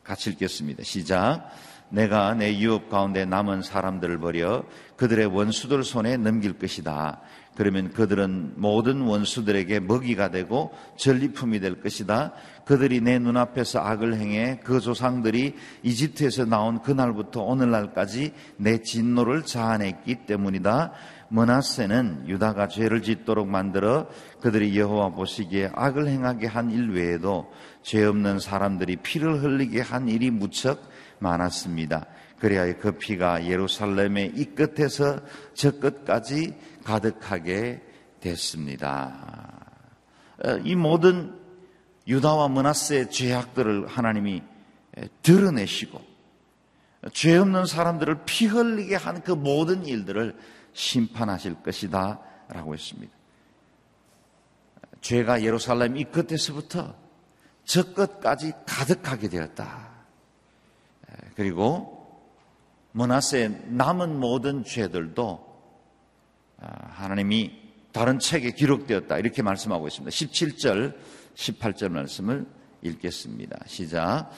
같이 0.03 0.31
읽겠습니다. 0.31 0.83
시작. 0.83 1.51
내가 1.89 2.35
내 2.35 2.59
유업 2.59 2.91
가운데 2.91 3.25
남은 3.25 3.63
사람들을 3.63 4.19
버려 4.19 4.65
그들의 4.97 5.27
원수들 5.27 5.85
손에 5.85 6.17
넘길 6.17 6.59
것이다. 6.59 7.21
그러면 7.57 7.91
그들은 7.93 8.53
모든 8.57 9.01
원수들에게 9.01 9.81
먹이가 9.81 10.31
되고 10.31 10.73
전리품이 10.99 11.61
될 11.61 11.81
것이다. 11.81 12.35
그들이 12.67 13.01
내 13.01 13.19
눈앞에서 13.19 13.81
악을 13.81 14.15
행해 14.15 14.61
그 14.63 14.81
조상들이 14.81 15.55
이집트에서 15.83 16.45
나온 16.45 16.83
그날부터 16.83 17.43
오늘날까지 17.43 18.33
내 18.59 18.83
진노를 18.83 19.45
자아냈기 19.45 20.27
때문이다. 20.27 20.93
머나세는 21.29 22.29
유다가 22.29 22.69
죄를 22.69 23.03
짓도록 23.03 23.49
만들어 23.49 24.07
그들이 24.41 24.79
여호와 24.79 25.11
보시기에 25.11 25.71
악을 25.75 26.07
행하게 26.07 26.47
한 26.47 26.67
일 26.71 26.91
외에도 26.91 27.51
죄 27.83 28.05
없는 28.05 28.39
사람들이 28.41 28.97
피를 28.97 29.43
흘리게 29.43 29.81
한 29.81 30.09
일이 30.09 30.31
무척 30.31 30.83
많았습니다. 31.19 32.07
그래야 32.39 32.77
그 32.77 32.93
피가 32.93 33.47
예루살렘의 33.47 34.33
이 34.35 34.45
끝에서 34.45 35.21
저 35.55 35.79
끝까지 35.79 36.55
가득하게 36.85 37.83
됐습니다. 38.21 39.65
어, 40.45 40.59
이 40.65 40.75
모든 40.75 41.35
유다와 42.07 42.49
문하세의 42.49 43.11
죄악들을 43.11 43.87
하나님이 43.87 44.43
드러내시고 45.23 46.01
죄 47.13 47.37
없는 47.37 47.67
사람들을 47.67 48.25
피 48.25 48.47
흘리게 48.47 48.97
한 48.97 49.23
그 49.23 49.33
모든 49.33 49.85
일들을 49.87 50.37
심판하실 50.73 51.63
것이다 51.63 52.21
라고 52.49 52.75
했습니다. 52.75 53.13
죄가 55.01 55.43
예루살렘 55.43 55.97
이 55.97 56.05
끝에서부터 56.05 56.95
저 57.65 57.95
끝까지 57.95 58.53
가득하게 58.67 59.29
되었다. 59.29 59.96
그리고 61.37 61.97
문하세의 62.93 63.65
남은 63.69 64.19
모든 64.19 64.65
죄들도 64.65 65.47
아, 66.59 66.67
하나님이 66.89 67.53
다른 67.93 68.19
책에 68.19 68.53
기록되었다. 68.53 69.19
이렇게 69.19 69.43
말씀하고 69.43 69.87
있습니다. 69.87 70.11
17절, 70.11 70.97
18절 71.35 71.91
말씀을 71.91 72.47
읽겠습니다. 72.83 73.59
시작. 73.67 74.31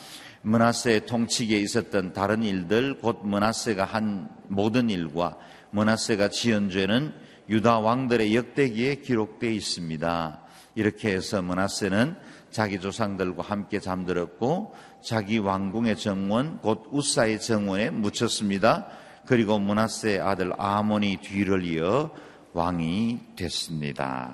문하세의 0.42 1.06
통치기에 1.06 1.58
있었던 1.60 2.12
다른 2.12 2.42
일들, 2.42 2.98
곧 2.98 3.20
문하세가 3.24 3.84
한 3.84 4.28
모든 4.48 4.90
일과 4.90 5.36
문하세가 5.70 6.30
지은 6.30 6.70
죄는 6.70 7.14
유다 7.48 7.80
왕들의 7.80 8.34
역대기에 8.34 8.96
기록되어 8.96 9.50
있습니다. 9.50 10.42
이렇게 10.74 11.12
해서 11.12 11.42
문하세는 11.42 12.16
자기 12.50 12.80
조상들과 12.80 13.42
함께 13.42 13.80
잠들었고 13.80 14.74
자기 15.02 15.38
왕궁의 15.38 15.96
정원 15.96 16.58
곧 16.58 16.88
우사의 16.90 17.40
정원에 17.40 17.90
묻혔습니다. 17.90 18.88
그리고 19.26 19.58
문하세 19.58 20.18
아들 20.20 20.52
아몬이 20.58 21.18
뒤를 21.18 21.64
이어 21.64 22.10
왕이 22.52 23.20
됐습니다. 23.36 24.32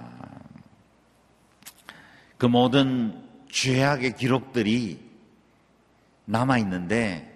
그 2.38 2.46
모든 2.46 3.22
죄악의 3.50 4.16
기록들이 4.16 5.00
남아 6.26 6.58
있는데 6.58 7.30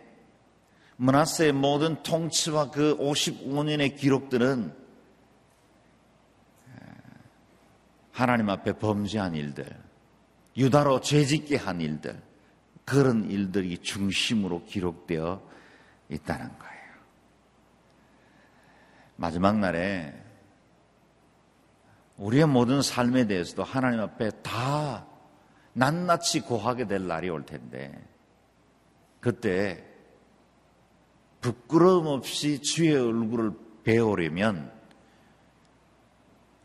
문하세의 0.96 1.52
모든 1.52 2.02
통치와 2.02 2.70
그 2.70 2.96
55년의 2.98 3.96
기록들은 3.96 4.74
하나님 8.10 8.50
앞에 8.50 8.72
범죄한 8.72 9.36
일들, 9.36 9.64
유다로 10.56 11.00
죄짓게 11.02 11.56
한 11.56 11.80
일들, 11.80 12.20
그런 12.88 13.31
일들이 13.31 13.77
중심으로 13.77 14.64
기록되어 14.64 15.42
있다는 16.09 16.59
거예요. 16.59 16.79
마지막 19.16 19.59
날에 19.59 20.14
우리의 22.16 22.46
모든 22.46 22.81
삶에 22.81 23.27
대해서도 23.27 23.62
하나님 23.62 24.01
앞에 24.01 24.31
다 24.42 25.07
낱낱이 25.74 26.40
고하게 26.40 26.87
될 26.87 27.07
날이 27.07 27.29
올 27.29 27.44
텐데 27.44 27.92
그때 29.20 29.85
부끄러움 31.42 32.07
없이 32.07 32.62
주의 32.62 32.96
얼굴을 32.96 33.53
배우려면 33.85 34.72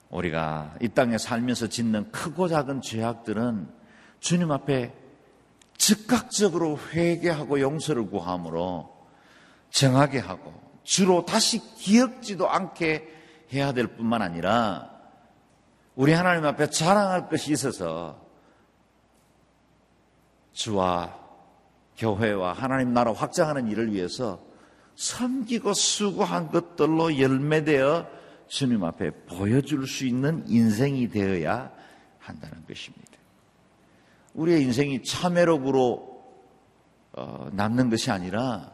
우리가 0.09 0.77
이 0.79 0.87
땅에 0.87 1.17
살면서 1.17 1.67
짓는 1.67 2.11
크고 2.11 2.47
작은 2.47 2.79
죄악들은 2.79 3.67
주님 4.21 4.51
앞에 4.51 5.02
즉각적으로 5.77 6.79
회개하고 6.91 7.59
용서를 7.59 8.09
구함으로 8.09 8.93
정하게 9.69 10.19
하고 10.19 10.53
주로 10.83 11.25
다시 11.25 11.59
기억지도 11.75 12.49
않게 12.49 13.07
해야 13.53 13.71
될 13.73 13.87
뿐만 13.87 14.21
아니라 14.21 14.91
우리 15.95 16.13
하나님 16.13 16.45
앞에 16.45 16.69
자랑할 16.69 17.29
것이 17.29 17.51
있어서 17.51 18.21
주와 20.53 21.19
교회와 21.97 22.53
하나님 22.53 22.93
나라 22.93 23.13
확장하는 23.13 23.67
일을 23.69 23.93
위해서 23.93 24.43
섬기고 24.95 25.73
수고한 25.73 26.49
것들로 26.49 27.19
열매되어 27.19 28.07
주님 28.47 28.83
앞에 28.83 29.11
보여줄 29.25 29.87
수 29.87 30.05
있는 30.05 30.43
인생이 30.47 31.09
되어야 31.09 31.71
한다는 32.19 32.63
것입니다. 32.67 33.12
우리의 34.33 34.63
인생이 34.63 35.03
참회록으로 35.03 36.13
어, 37.13 37.49
남는 37.51 37.89
것이 37.89 38.11
아니라 38.11 38.71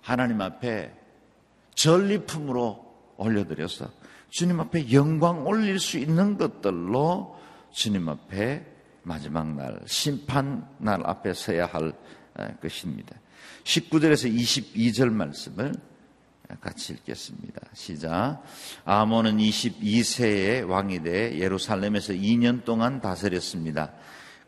하나님 0.00 0.40
앞에 0.40 0.92
전리품으로 1.74 3.14
올려드려서 3.16 3.90
주님 4.30 4.60
앞에 4.60 4.92
영광 4.92 5.46
올릴 5.46 5.80
수 5.80 5.98
있는 5.98 6.36
것들로 6.36 7.36
주님 7.72 8.08
앞에 8.08 8.64
마지막 9.02 9.54
날, 9.54 9.80
심판 9.86 10.68
날 10.78 11.04
앞에 11.04 11.32
서야 11.32 11.66
할 11.66 11.94
것입니다. 12.60 13.16
19절에서 13.64 14.32
22절 14.34 15.10
말씀을 15.10 15.72
같이 16.60 16.94
읽겠습니다. 16.94 17.60
시작. 17.74 18.42
아몬은 18.84 19.38
22세의 19.38 20.68
왕이 20.68 21.02
돼 21.02 21.38
예루살렘에서 21.38 22.12
2년 22.14 22.64
동안 22.64 23.00
다스렸습니다. 23.00 23.92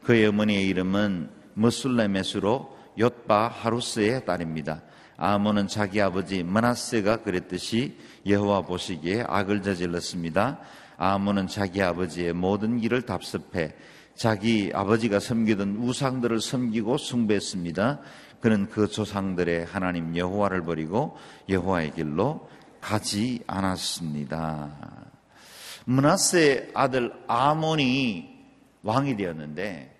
그의 0.02 0.26
어머니의 0.26 0.66
이름은 0.68 1.30
머술레메스로 1.54 2.78
옅바 2.98 3.48
하루스의 3.48 4.24
딸입니다. 4.24 4.82
아몬은 5.16 5.68
자기 5.68 6.00
아버지 6.00 6.42
마나스가 6.42 7.18
그랬듯이 7.18 7.96
여호와 8.26 8.62
보시기에 8.62 9.24
악을 9.28 9.62
저질렀습니다. 9.62 10.60
아몬은 10.96 11.46
자기 11.46 11.82
아버지의 11.82 12.32
모든 12.32 12.78
길을 12.78 13.02
답습해 13.02 13.74
자기 14.14 14.70
아버지가 14.74 15.20
섬기던 15.20 15.76
우상들을 15.76 16.40
섬기고 16.40 16.98
숭배했습니다. 16.98 18.00
그는 18.40 18.68
그 18.68 18.88
조상들의 18.88 19.66
하나님 19.66 20.16
여호와를 20.16 20.64
버리고 20.64 21.16
여호와의 21.48 21.92
길로 21.92 22.48
가지 22.80 23.40
않았습니다. 23.46 24.70
문하세 25.84 26.70
아들 26.74 27.12
아몬이 27.26 28.39
왕이 28.82 29.16
되었는데 29.16 29.96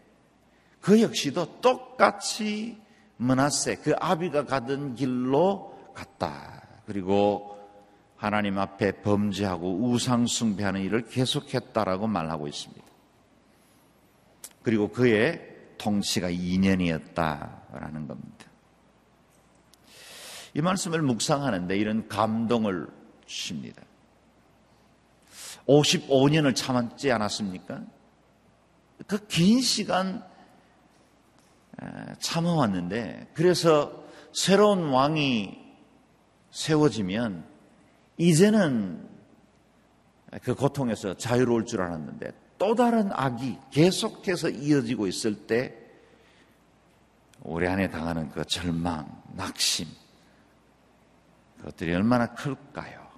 그 0.80 1.00
역시도 1.02 1.60
똑같이 1.60 2.78
문하세 3.18 3.76
그 3.76 3.94
아비가 3.98 4.46
가던 4.46 4.94
길로 4.94 5.78
갔다. 5.94 6.62
그리고 6.86 7.58
하나님 8.16 8.58
앞에 8.58 9.02
범죄하고 9.02 9.90
우상 9.90 10.26
숭배하는 10.26 10.82
일을 10.82 11.06
계속했다라고 11.08 12.06
말하고 12.06 12.48
있습니다. 12.48 12.84
그리고 14.62 14.88
그의 14.88 15.46
통치가 15.78 16.30
2년이었다라는 16.30 18.06
겁니다. 18.06 18.46
이 20.54 20.60
말씀을 20.60 21.02
묵상하는데 21.02 21.76
이런 21.76 22.08
감동을 22.08 22.88
주십니다. 23.26 23.82
55년을 25.66 26.54
참았지 26.54 27.12
않았습니까? 27.12 27.82
그 29.06 29.26
긴 29.26 29.60
시간 29.60 30.24
참아왔는데 32.18 33.30
그래서 33.34 34.04
새로운 34.32 34.90
왕이 34.90 35.58
세워지면 36.50 37.44
이제는 38.18 39.08
그 40.42 40.54
고통에서 40.54 41.16
자유로울 41.16 41.64
줄 41.64 41.80
알았는데 41.80 42.32
또 42.58 42.74
다른 42.74 43.10
악이 43.12 43.58
계속해서 43.70 44.50
이어지고 44.50 45.06
있을 45.06 45.46
때 45.46 45.76
우리 47.42 47.66
안에 47.66 47.88
당하는 47.88 48.28
그 48.30 48.44
절망, 48.44 49.22
낙심 49.34 49.88
그것들이 51.58 51.94
얼마나 51.94 52.26
클까요? 52.34 53.08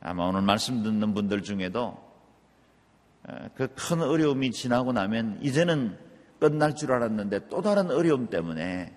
아마 0.00 0.24
오늘 0.24 0.40
말씀 0.40 0.82
듣는 0.82 1.12
분들 1.12 1.42
중에도 1.42 2.09
그 3.54 3.68
큰 3.74 4.02
어려움이 4.02 4.50
지나고 4.50 4.92
나면 4.92 5.38
이제는 5.42 5.98
끝날 6.38 6.74
줄 6.74 6.92
알았는데 6.92 7.48
또 7.48 7.60
다른 7.62 7.90
어려움 7.90 8.28
때문에 8.28 8.96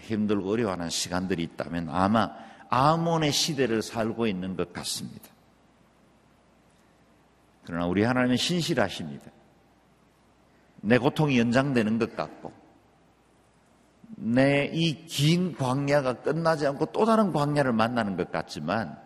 힘들고 0.00 0.50
어려워하는 0.50 0.88
시간들이 0.90 1.42
있다면 1.42 1.88
아마 1.90 2.30
아몬의 2.70 3.32
시대를 3.32 3.82
살고 3.82 4.26
있는 4.26 4.56
것 4.56 4.72
같습니다. 4.72 5.28
그러나 7.64 7.86
우리 7.86 8.02
하나님은 8.02 8.36
신실하십니다. 8.36 9.30
내 10.80 10.98
고통이 10.98 11.38
연장되는 11.38 11.98
것 11.98 12.16
같고, 12.16 12.52
내 14.16 14.70
이 14.72 15.06
긴 15.06 15.54
광야가 15.54 16.22
끝나지 16.22 16.66
않고 16.66 16.86
또 16.86 17.04
다른 17.04 17.32
광야를 17.32 17.72
만나는 17.72 18.16
것 18.16 18.32
같지만, 18.32 18.98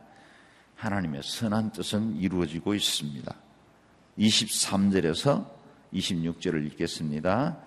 하나님의 0.77 1.23
선한 1.23 1.73
뜻은 1.73 2.17
이루어지고 2.17 2.75
있습니다. 2.75 3.35
23절에서 4.19 5.47
26절을 5.93 6.67
읽겠습니다. 6.67 7.59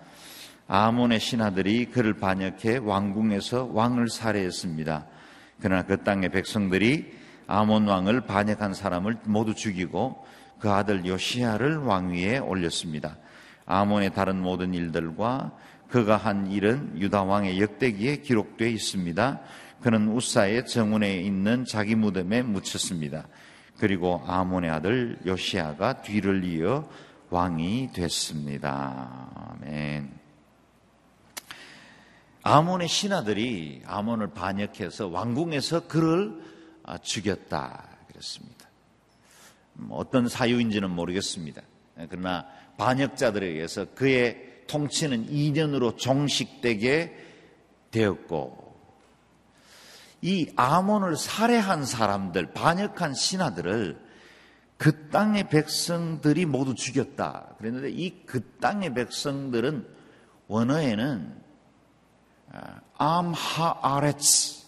아몬의 0.68 1.20
신하들이 1.20 1.86
그를 1.86 2.14
반역해 2.14 2.78
왕궁에서 2.78 3.70
왕을 3.72 4.08
살해했습니다. 4.08 5.06
그러나 5.60 5.82
그 5.82 6.02
땅의 6.02 6.30
백성들이 6.30 7.12
아몬 7.46 7.88
왕을 7.88 8.22
반역한 8.22 8.74
사람을 8.74 9.16
모두 9.24 9.54
죽이고 9.54 10.24
그 10.60 10.70
아들 10.70 11.04
요시아를 11.04 11.78
왕위에 11.78 12.38
올렸습니다. 12.38 13.16
아몬의 13.66 14.14
다른 14.14 14.40
모든 14.40 14.74
일들과 14.74 15.52
그가 15.88 16.16
한 16.16 16.50
일은 16.50 17.00
유다 17.00 17.24
왕의 17.24 17.60
역대기에 17.60 18.18
기록되어 18.18 18.68
있습니다. 18.68 19.40
그는 19.80 20.08
우사의 20.08 20.66
정원에 20.66 21.16
있는 21.16 21.64
자기 21.64 21.94
무덤에 21.94 22.42
묻혔습니다. 22.42 23.26
그리고 23.80 24.22
아몬의 24.26 24.70
아들 24.70 25.18
요시아가 25.24 26.02
뒤를 26.02 26.44
이어 26.44 26.86
왕이 27.30 27.92
됐습니다. 27.94 29.30
아멘. 29.34 30.12
아몬의 32.42 32.88
신하들이 32.88 33.80
아몬을 33.86 34.32
반역해서 34.34 35.08
왕궁에서 35.08 35.88
그를 35.88 36.42
아, 36.84 36.98
죽였다 36.98 37.88
그랬습니다. 38.08 38.68
뭐 39.72 39.96
어떤 39.98 40.28
사유인지는 40.28 40.90
모르겠습니다. 40.90 41.62
그러나 42.10 42.46
반역자들에 42.76 43.46
의해서 43.46 43.86
그의 43.94 44.64
통치는 44.66 45.28
2년으로 45.28 45.96
종식되게 45.96 47.16
되었고 47.90 48.69
이 50.22 50.50
아몬을 50.56 51.16
살해한 51.16 51.84
사람들, 51.84 52.52
반역한 52.52 53.14
신하들을 53.14 54.10
그 54.76 55.08
땅의 55.10 55.48
백성들이 55.48 56.46
모두 56.46 56.74
죽였다. 56.74 57.54
그랬는데 57.58 57.90
이 57.90 58.24
그 58.24 58.40
땅의 58.60 58.94
백성들은 58.94 59.86
원어에는 60.48 61.34
아, 62.52 62.80
암하아레츠 62.96 64.60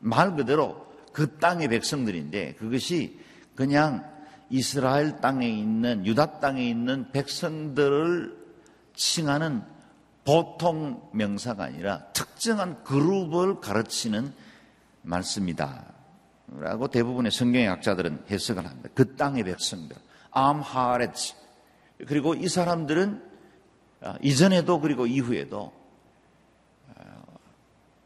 말 0.00 0.34
그대로 0.36 0.86
그 1.12 1.38
땅의 1.38 1.68
백성들인데 1.68 2.54
그것이 2.54 3.20
그냥 3.54 4.10
이스라엘 4.50 5.20
땅에 5.20 5.48
있는 5.48 6.04
유다 6.04 6.40
땅에 6.40 6.68
있는 6.68 7.10
백성들을 7.12 8.36
칭하는 8.94 9.62
보통 10.24 11.08
명사가 11.12 11.64
아니라 11.64 12.04
특정한 12.12 12.82
그룹을 12.84 13.60
가르치는 13.60 14.32
말씀이다. 15.02 15.92
라고 16.58 16.88
대부분의 16.88 17.32
성경의 17.32 17.68
학자들은 17.68 18.24
해석을 18.30 18.66
합니다. 18.66 18.88
그 18.94 19.16
땅의 19.16 19.44
백성들. 19.44 19.96
암하레츠. 20.30 21.34
그리고 22.06 22.34
이 22.34 22.48
사람들은 22.48 23.30
아, 24.02 24.18
이전에도 24.20 24.80
그리고 24.80 25.06
이후에도 25.06 25.72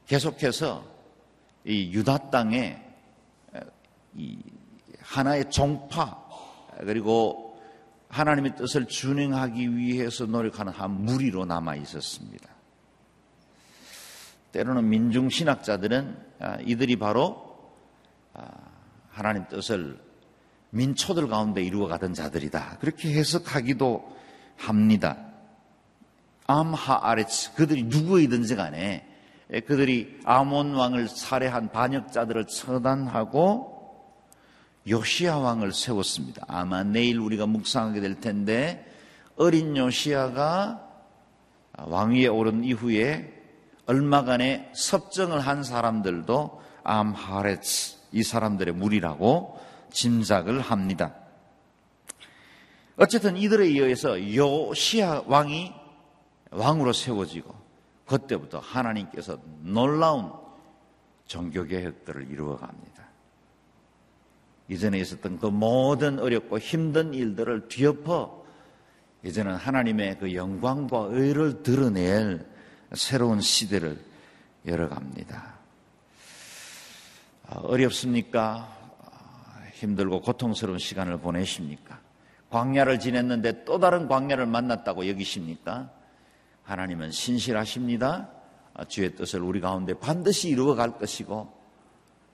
계속해서 0.06 0.84
이 1.64 1.92
유다 1.92 2.30
땅에 2.30 2.80
이 4.14 4.38
하나의 5.00 5.50
종파 5.50 6.24
그리고 6.78 7.58
하나님의 8.08 8.56
뜻을 8.56 8.86
준행하기 8.86 9.76
위해서 9.76 10.26
노력하는 10.26 10.72
한 10.72 10.90
무리로 10.90 11.44
남아 11.44 11.76
있었습니다. 11.76 12.55
때로는 14.56 14.88
민중 14.88 15.28
신학자들은 15.28 16.16
아, 16.40 16.56
이들이 16.64 16.96
바로 16.96 17.58
아, 18.32 18.48
하나님 19.10 19.46
뜻을 19.48 20.00
민초들 20.70 21.28
가운데 21.28 21.62
이루어가던 21.62 22.14
자들이다. 22.14 22.78
그렇게 22.80 23.12
해석하기도 23.12 24.16
합니다. 24.56 25.18
암하아레츠 26.46 27.52
그들이 27.54 27.82
누구이든지 27.84 28.56
간에 28.56 29.06
예, 29.52 29.60
그들이 29.60 30.20
아몬 30.24 30.74
왕을 30.74 31.08
살해한 31.08 31.70
반역자들을 31.70 32.46
처단하고 32.46 33.76
요시아 34.88 35.36
왕을 35.36 35.72
세웠습니다. 35.72 36.46
아마 36.48 36.82
내일 36.82 37.18
우리가 37.18 37.46
묵상하게 37.46 38.00
될 38.00 38.20
텐데 38.20 38.90
어린 39.36 39.76
요시아가 39.76 40.82
왕위에 41.76 42.28
오른 42.28 42.64
이후에 42.64 43.35
얼마간의 43.86 44.70
섭정을 44.74 45.40
한 45.40 45.62
사람들도 45.62 46.62
암하레츠 46.82 47.96
이 48.12 48.22
사람들의 48.22 48.74
무리라고 48.74 49.58
짐작을 49.90 50.60
합니다. 50.60 51.14
어쨌든 52.96 53.36
이들에 53.36 53.66
의해서 53.66 54.34
요시아 54.34 55.24
왕이 55.26 55.72
왕으로 56.50 56.92
세워지고 56.92 57.54
그때부터 58.06 58.58
하나님께서 58.58 59.38
놀라운 59.60 60.32
종교개혁들을 61.26 62.30
이루어갑니다. 62.30 63.04
이전에 64.68 64.98
있었던 65.00 65.38
그 65.38 65.46
모든 65.46 66.18
어렵고 66.18 66.58
힘든 66.58 67.14
일들을 67.14 67.68
뒤엎어 67.68 68.44
이제는 69.24 69.54
하나님의 69.54 70.18
그 70.18 70.34
영광과 70.34 71.08
의를 71.10 71.62
드러낼 71.62 72.46
새로운 72.94 73.40
시대를 73.40 73.98
열어갑니다. 74.66 75.54
아, 77.48 77.58
어렵습니까? 77.60 78.74
힘들고 79.74 80.22
고통스러운 80.22 80.78
시간을 80.78 81.18
보내십니까? 81.18 82.00
광야를 82.50 82.98
지냈는데 82.98 83.64
또 83.64 83.78
다른 83.78 84.08
광야를 84.08 84.46
만났다고 84.46 85.08
여기십니까? 85.08 85.90
하나님은 86.64 87.10
신실하십니다. 87.10 88.30
아, 88.74 88.84
주의 88.84 89.14
뜻을 89.14 89.42
우리 89.42 89.60
가운데 89.60 89.94
반드시 89.94 90.48
이루어 90.48 90.74
갈 90.74 90.98
것이고 90.98 91.52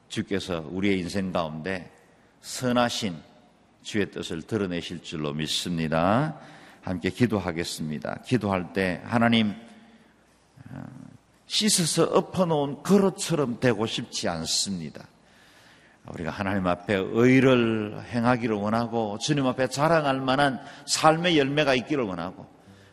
주께서 0.09 0.65
우리의 0.71 1.01
인생 1.01 1.33
가운데 1.33 1.91
선하신 2.43 3.17
주의 3.83 4.11
뜻을 4.11 4.43
드러내실 4.43 5.03
줄로 5.03 5.33
믿습니다. 5.33 6.39
함께 6.83 7.11
기도하겠습니다. 7.11 8.23
기도할 8.25 8.73
때 8.73 9.01
하나님 9.05 9.51
어, 9.51 9.72
씻어서 11.47 12.05
엎어놓은 12.05 12.83
그릇처럼 12.83 13.61
되고 13.61 13.87
싶지 13.87 14.29
않습니다. 14.29 15.07
우리가 16.09 16.31
하나님 16.31 16.67
앞에 16.67 16.95
의를 16.95 18.03
행하기를 18.11 18.57
원하고 18.57 19.19
주님 19.19 19.47
앞에 19.47 19.69
자랑할 19.69 20.21
만한 20.21 20.61
삶의 20.87 21.39
열매가 21.39 21.75
있기를 21.75 22.05
원하고 22.05 22.47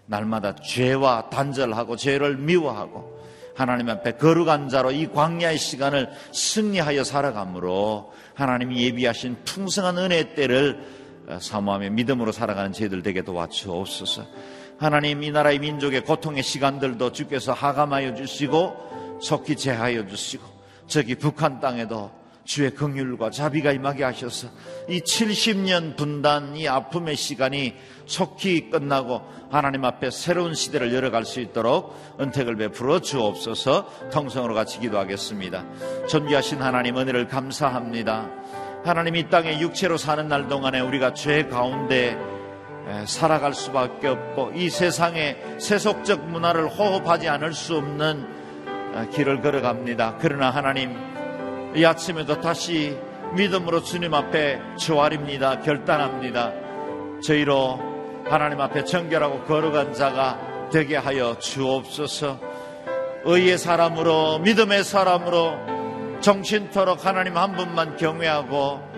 날마다 0.05 0.55
죄와 0.55 1.29
단절하고 1.29 1.95
죄를 1.95 2.37
미워하고 2.37 3.19
하나님 3.55 3.89
앞에 3.89 4.13
거룩한 4.13 4.69
자로 4.69 4.91
이 4.91 5.07
광야의 5.07 5.57
시간을 5.57 6.09
승리하여 6.33 7.03
살아가므로 7.03 8.13
하나님이 8.33 8.81
예비하신 8.83 9.37
풍성한 9.43 9.97
은혜의 9.97 10.35
때를 10.35 10.99
어, 11.27 11.39
사모하며 11.39 11.89
믿음으로 11.91 12.31
살아가는 12.31 12.71
저희들 12.71 13.03
되게 13.03 13.21
도와주옵소서. 13.21 14.25
하나님 14.79 15.23
이 15.23 15.31
나라의 15.31 15.59
민족의 15.59 16.05
고통의 16.05 16.41
시간들도 16.41 17.11
주께서 17.11 17.51
하감하여 17.51 18.15
주시고 18.15 19.19
속히 19.21 19.57
제하여 19.57 20.07
주시고 20.07 20.43
저기 20.87 21.15
북한 21.15 21.59
땅에도 21.59 22.11
주의 22.45 22.71
긍휼과 22.71 23.29
자비가 23.29 23.73
임하게 23.73 24.05
하셔서 24.05 24.47
이 24.87 25.01
70년 25.01 25.97
분단 25.97 26.55
이 26.55 26.67
아픔의 26.67 27.15
시간이 27.15 27.75
속히 28.07 28.71
끝나고 28.71 29.21
하나님 29.51 29.85
앞에 29.85 30.09
새로운 30.09 30.55
시대를 30.55 30.93
열어갈 30.93 31.25
수 31.25 31.41
있도록 31.41 31.95
은택을 32.19 32.55
베풀어 32.55 33.01
주옵소서 33.01 34.09
통성으로 34.11 34.55
같이 34.55 34.79
기도하겠습니다. 34.79 35.65
존귀하신 36.07 36.61
하나님 36.61 36.97
은혜를 36.97 37.27
감사합니다. 37.27 38.29
하나님 38.83 39.17
이 39.17 39.29
땅에 39.29 39.59
육체로 39.59 39.97
사는 39.97 40.27
날 40.27 40.47
동안에 40.47 40.79
우리가 40.79 41.13
죄 41.13 41.43
가운데 41.43 42.17
살아갈 43.05 43.53
수밖에 43.53 44.07
없고 44.07 44.51
이 44.55 44.69
세상의 44.69 45.59
세속적 45.59 46.27
문화를 46.27 46.67
호흡하지 46.67 47.29
않을 47.29 47.53
수 47.53 47.77
없는 47.77 48.27
길을 49.11 49.41
걸어갑니다. 49.41 50.17
그러나 50.19 50.49
하나님 50.49 50.95
이 51.75 51.85
아침에도 51.85 52.41
다시 52.41 52.97
믿음으로 53.35 53.83
주님 53.83 54.13
앞에 54.13 54.59
조아립니다. 54.77 55.59
결단합니다. 55.59 56.51
저희로 57.21 57.79
하나님 58.25 58.59
앞에 58.61 58.83
정결하고 58.85 59.43
거룩한 59.43 59.93
자가 59.93 60.69
되게 60.71 60.95
하여 60.95 61.37
주옵소서 61.39 62.39
의의 63.25 63.57
사람으로 63.57 64.39
믿음의 64.39 64.83
사람으로 64.83 65.53
정신토록 66.21 67.05
하나님 67.05 67.37
한 67.37 67.55
분만 67.55 67.97
경외하고 67.97 68.88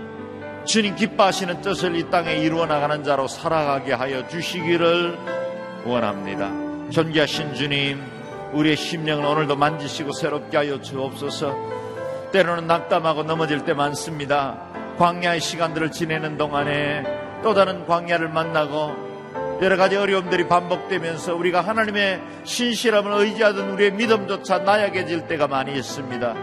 주님 0.66 0.96
기뻐하시는 0.96 1.62
뜻을 1.62 1.96
이 1.96 2.10
땅에 2.10 2.36
이루어 2.36 2.66
나가는 2.66 3.04
자로 3.04 3.28
살아가게 3.28 3.94
하여 3.94 4.28
주시기를 4.28 5.18
원합니다. 5.86 6.52
존귀하신 6.92 7.56
주님, 7.56 8.00
우리의 8.54 8.76
심령을 8.76 9.26
오늘도 9.26 9.56
만지시고 9.56 10.12
새롭게 10.12 10.58
하여 10.58 10.80
주옵소서. 10.80 11.56
때로는 12.32 12.68
낙담하고 12.68 13.24
넘어질 13.24 13.66
때 13.66 13.74
많습니다. 13.74 14.60
광야의 14.98 15.42
시간들을 15.42 15.92
지내는 15.92 16.38
동안에 16.38 17.04
또 17.44 17.54
다른 17.54 17.88
광야를 17.88 18.30
만나고 18.30 19.60
여러 19.62 19.78
가지 19.78 19.96
어려움들이 19.96 20.48
반복되면서 20.48 21.36
우리가 21.36 21.62
하나님의 21.62 22.22
신실함을 22.44 23.12
의지하던 23.12 23.70
우리의 23.72 23.94
믿음조차 23.94 24.60
나약해질 24.60 25.28
때가 25.28 25.48
많이 25.48 25.76
있습니다. 25.76 26.36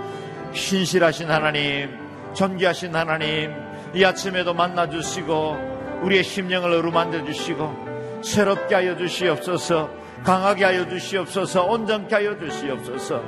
신실하신 0.52 1.30
하나님, 1.30 1.90
존귀하신 2.34 2.94
하나님, 2.94 3.67
이 3.94 4.04
아침에도 4.04 4.54
만나 4.54 4.88
주시고 4.88 6.00
우리의 6.02 6.22
심령을 6.22 6.72
어루만져 6.72 7.24
주시고 7.24 8.20
새롭게 8.22 8.74
하여 8.74 8.96
주시옵소서 8.96 9.90
강하게 10.24 10.64
하여 10.64 10.88
주시옵소서 10.88 11.64
온전케 11.64 12.14
하여 12.14 12.38
주시옵소서. 12.38 13.22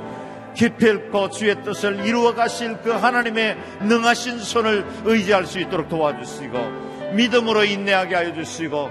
기필코 0.53 1.29
주의 1.29 1.61
뜻을 1.63 2.05
이루어 2.05 2.33
가실 2.35 2.77
그 2.81 2.91
하나님의 2.91 3.57
능하신 3.81 4.39
손을 4.39 4.85
의지할 5.05 5.45
수 5.45 5.59
있도록 5.59 5.87
도와주시고 5.87 7.13
믿음으로 7.13 7.63
인내하게 7.63 8.15
하여 8.15 8.33
주시고 8.33 8.89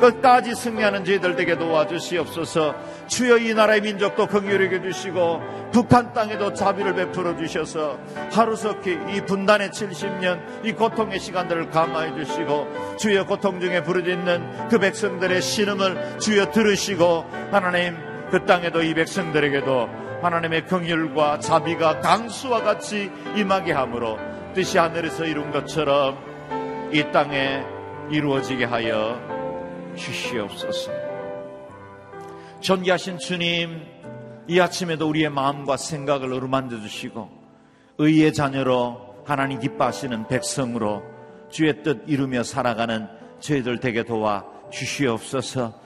끝까지 0.00 0.54
승리하는 0.54 1.04
저희들 1.04 1.36
되게 1.36 1.56
도와주시옵소서 1.56 2.74
주여 3.08 3.38
이 3.38 3.54
나라의 3.54 3.80
민족도 3.80 4.26
긍휼히 4.26 4.82
주시고 4.82 5.70
북한 5.72 6.12
땅에도 6.12 6.52
자비를 6.52 6.94
베풀어 6.94 7.36
주셔서 7.36 7.98
하루속히 8.32 8.98
이 9.14 9.20
분단의 9.26 9.70
70년 9.70 10.64
이 10.64 10.72
고통의 10.72 11.18
시간들을 11.20 11.70
감화해 11.70 12.14
주시고 12.14 12.96
주여 12.98 13.26
고통 13.26 13.60
중에 13.60 13.82
부르짖는 13.82 14.68
그 14.68 14.78
백성들의 14.78 15.42
신음을 15.42 16.18
주여 16.18 16.50
들으시고 16.50 17.26
하나님 17.50 17.96
그 18.30 18.44
땅에도 18.44 18.82
이 18.82 18.94
백성들에게도 18.94 20.06
하나님의 20.22 20.66
긍휼과 20.66 21.40
자비가 21.40 22.00
강수와 22.00 22.62
같이 22.62 23.10
임하게 23.36 23.72
함으로 23.72 24.18
뜻이 24.54 24.78
하늘에서 24.78 25.26
이룬 25.26 25.50
것처럼 25.50 26.18
이 26.92 27.04
땅에 27.12 27.62
이루어지게 28.10 28.64
하여 28.64 29.20
주시옵소서. 29.96 31.05
존귀하신 32.66 33.18
주님, 33.18 33.80
이 34.48 34.58
아침에도 34.58 35.08
우리의 35.08 35.30
마음과 35.30 35.76
생각을 35.76 36.32
어루만져 36.32 36.80
주시고 36.80 37.30
의의 37.98 38.34
자녀로 38.34 39.22
하나님 39.24 39.60
기뻐하시는 39.60 40.26
백성으로 40.26 41.04
주의 41.48 41.80
뜻 41.84 42.02
이루며 42.08 42.42
살아가는 42.42 43.06
저희들 43.38 43.78
되게 43.78 44.02
도와 44.02 44.44
주시옵소서. 44.72 45.80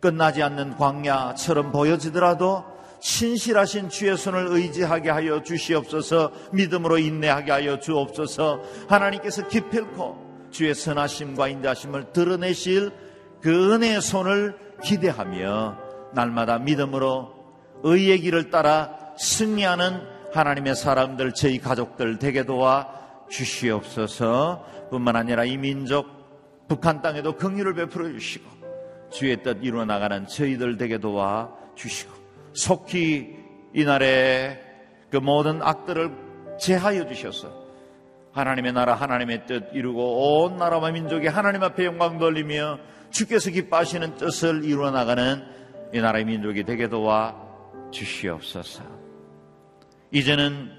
끝나지 0.00 0.42
않는 0.42 0.78
광야처럼 0.78 1.72
보여지더라도 1.72 2.64
신실하신 3.00 3.90
주의 3.90 4.16
손을 4.16 4.46
의지하게 4.48 5.10
하여 5.10 5.42
주시옵소서 5.42 6.32
믿음으로 6.54 6.96
인내하게 6.96 7.52
하여 7.52 7.78
주옵소서 7.78 8.62
하나님께서 8.88 9.46
기필코 9.48 10.48
주의 10.50 10.74
선하심과 10.74 11.48
인자심을 11.48 12.14
드러내실 12.14 12.92
그 13.42 13.74
은혜의 13.74 14.00
손을 14.00 14.56
기대하며 14.82 15.83
날마다 16.14 16.58
믿음으로 16.58 17.34
의의 17.82 18.20
길을 18.20 18.50
따라 18.50 18.90
승리하는 19.18 20.00
하나님의 20.32 20.74
사람들, 20.74 21.34
저희 21.34 21.58
가족들 21.58 22.18
되게 22.18 22.44
도와 22.44 22.88
주시옵소서. 23.28 24.64
뿐만 24.90 25.16
아니라 25.16 25.44
이 25.44 25.56
민족, 25.56 26.06
북한 26.68 27.02
땅에도 27.02 27.36
긍휼을 27.36 27.74
베풀어 27.74 28.08
주시고 28.08 28.44
주의 29.10 29.40
뜻 29.42 29.58
이루어 29.62 29.84
나가는 29.84 30.26
저희들 30.26 30.76
되게 30.76 30.98
도와 30.98 31.50
주시고 31.74 32.12
속히 32.52 33.36
이날에 33.72 34.60
그 35.10 35.18
모든 35.18 35.62
악들을 35.62 36.10
제하여 36.58 37.06
주셔서 37.06 37.64
하나님의 38.32 38.72
나라 38.72 38.94
하나님의 38.94 39.46
뜻 39.46 39.64
이루고 39.72 40.42
온 40.42 40.56
나라와 40.56 40.90
민족이 40.90 41.28
하나님 41.28 41.62
앞에 41.62 41.84
영광 41.84 42.18
돌리며 42.18 42.78
주께서 43.10 43.50
기뻐하시는 43.50 44.16
뜻을 44.16 44.64
이루어 44.64 44.90
나가는 44.90 45.44
이 45.94 46.00
나라의 46.00 46.24
민족이 46.24 46.64
되게 46.64 46.88
도와 46.88 47.36
주시옵소서. 47.92 48.82
이제는 50.10 50.72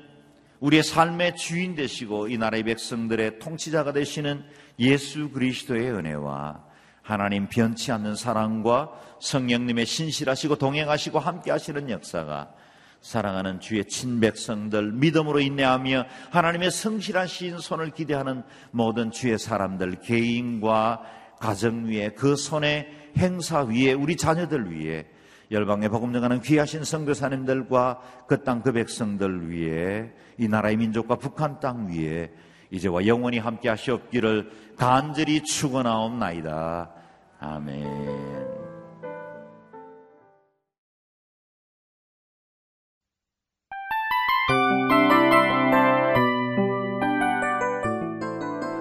우리의 0.59 0.83
삶의 0.83 1.37
주인 1.37 1.73
되시고 1.73 2.27
이 2.27 2.37
나라의 2.37 2.63
백성들의 2.63 3.39
통치자가 3.39 3.93
되시는 3.93 4.43
예수 4.77 5.29
그리스도의 5.31 5.89
은혜와 5.89 6.61
하나님 7.01 7.47
변치 7.47 7.93
않는 7.93 8.15
사랑과 8.15 8.91
성령님의 9.21 9.85
신실하시고 9.85 10.57
동행하시고 10.57 11.19
함께 11.19 11.49
하시는 11.49 11.89
역사가 11.89 12.51
사랑하는 12.99 13.61
주의 13.61 13.85
친백성들 13.85 14.91
믿음으로 14.91 15.39
인내하며 15.39 16.07
하나님의 16.31 16.71
성실한 16.71 17.27
신 17.27 17.57
손을 17.57 17.91
기대하는 17.91 18.43
모든 18.71 19.11
주의 19.11 19.39
사람들 19.39 20.01
개인과 20.01 21.03
가정 21.39 21.85
위에 21.85 22.09
그 22.09 22.35
손의 22.35 22.87
행사 23.17 23.61
위에 23.61 23.93
우리 23.93 24.15
자녀들 24.15 24.71
위에 24.71 25.05
열방의 25.51 25.89
복음 25.89 26.11
전하는 26.11 26.41
귀하신 26.41 26.83
선교사님들과 26.83 28.25
그 28.27 28.43
땅그 28.43 28.63
그 28.63 28.71
백성들 28.73 29.51
위에 29.51 30.11
이 30.37 30.47
나라의 30.47 30.77
민족과 30.77 31.15
북한 31.15 31.59
땅 31.59 31.87
위에 31.87 32.31
이제와 32.71 33.05
영원히 33.05 33.37
함께 33.37 33.69
하시옵기를 33.69 34.49
간절히 34.75 35.43
축원하옵나이다. 35.43 36.91
아멘. 37.39 38.25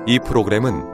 이 0.07 0.19
프로그램은 0.19 0.94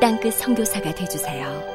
땅끝 0.00 0.32
성교사가 0.34 0.94
되주세요 0.94 1.69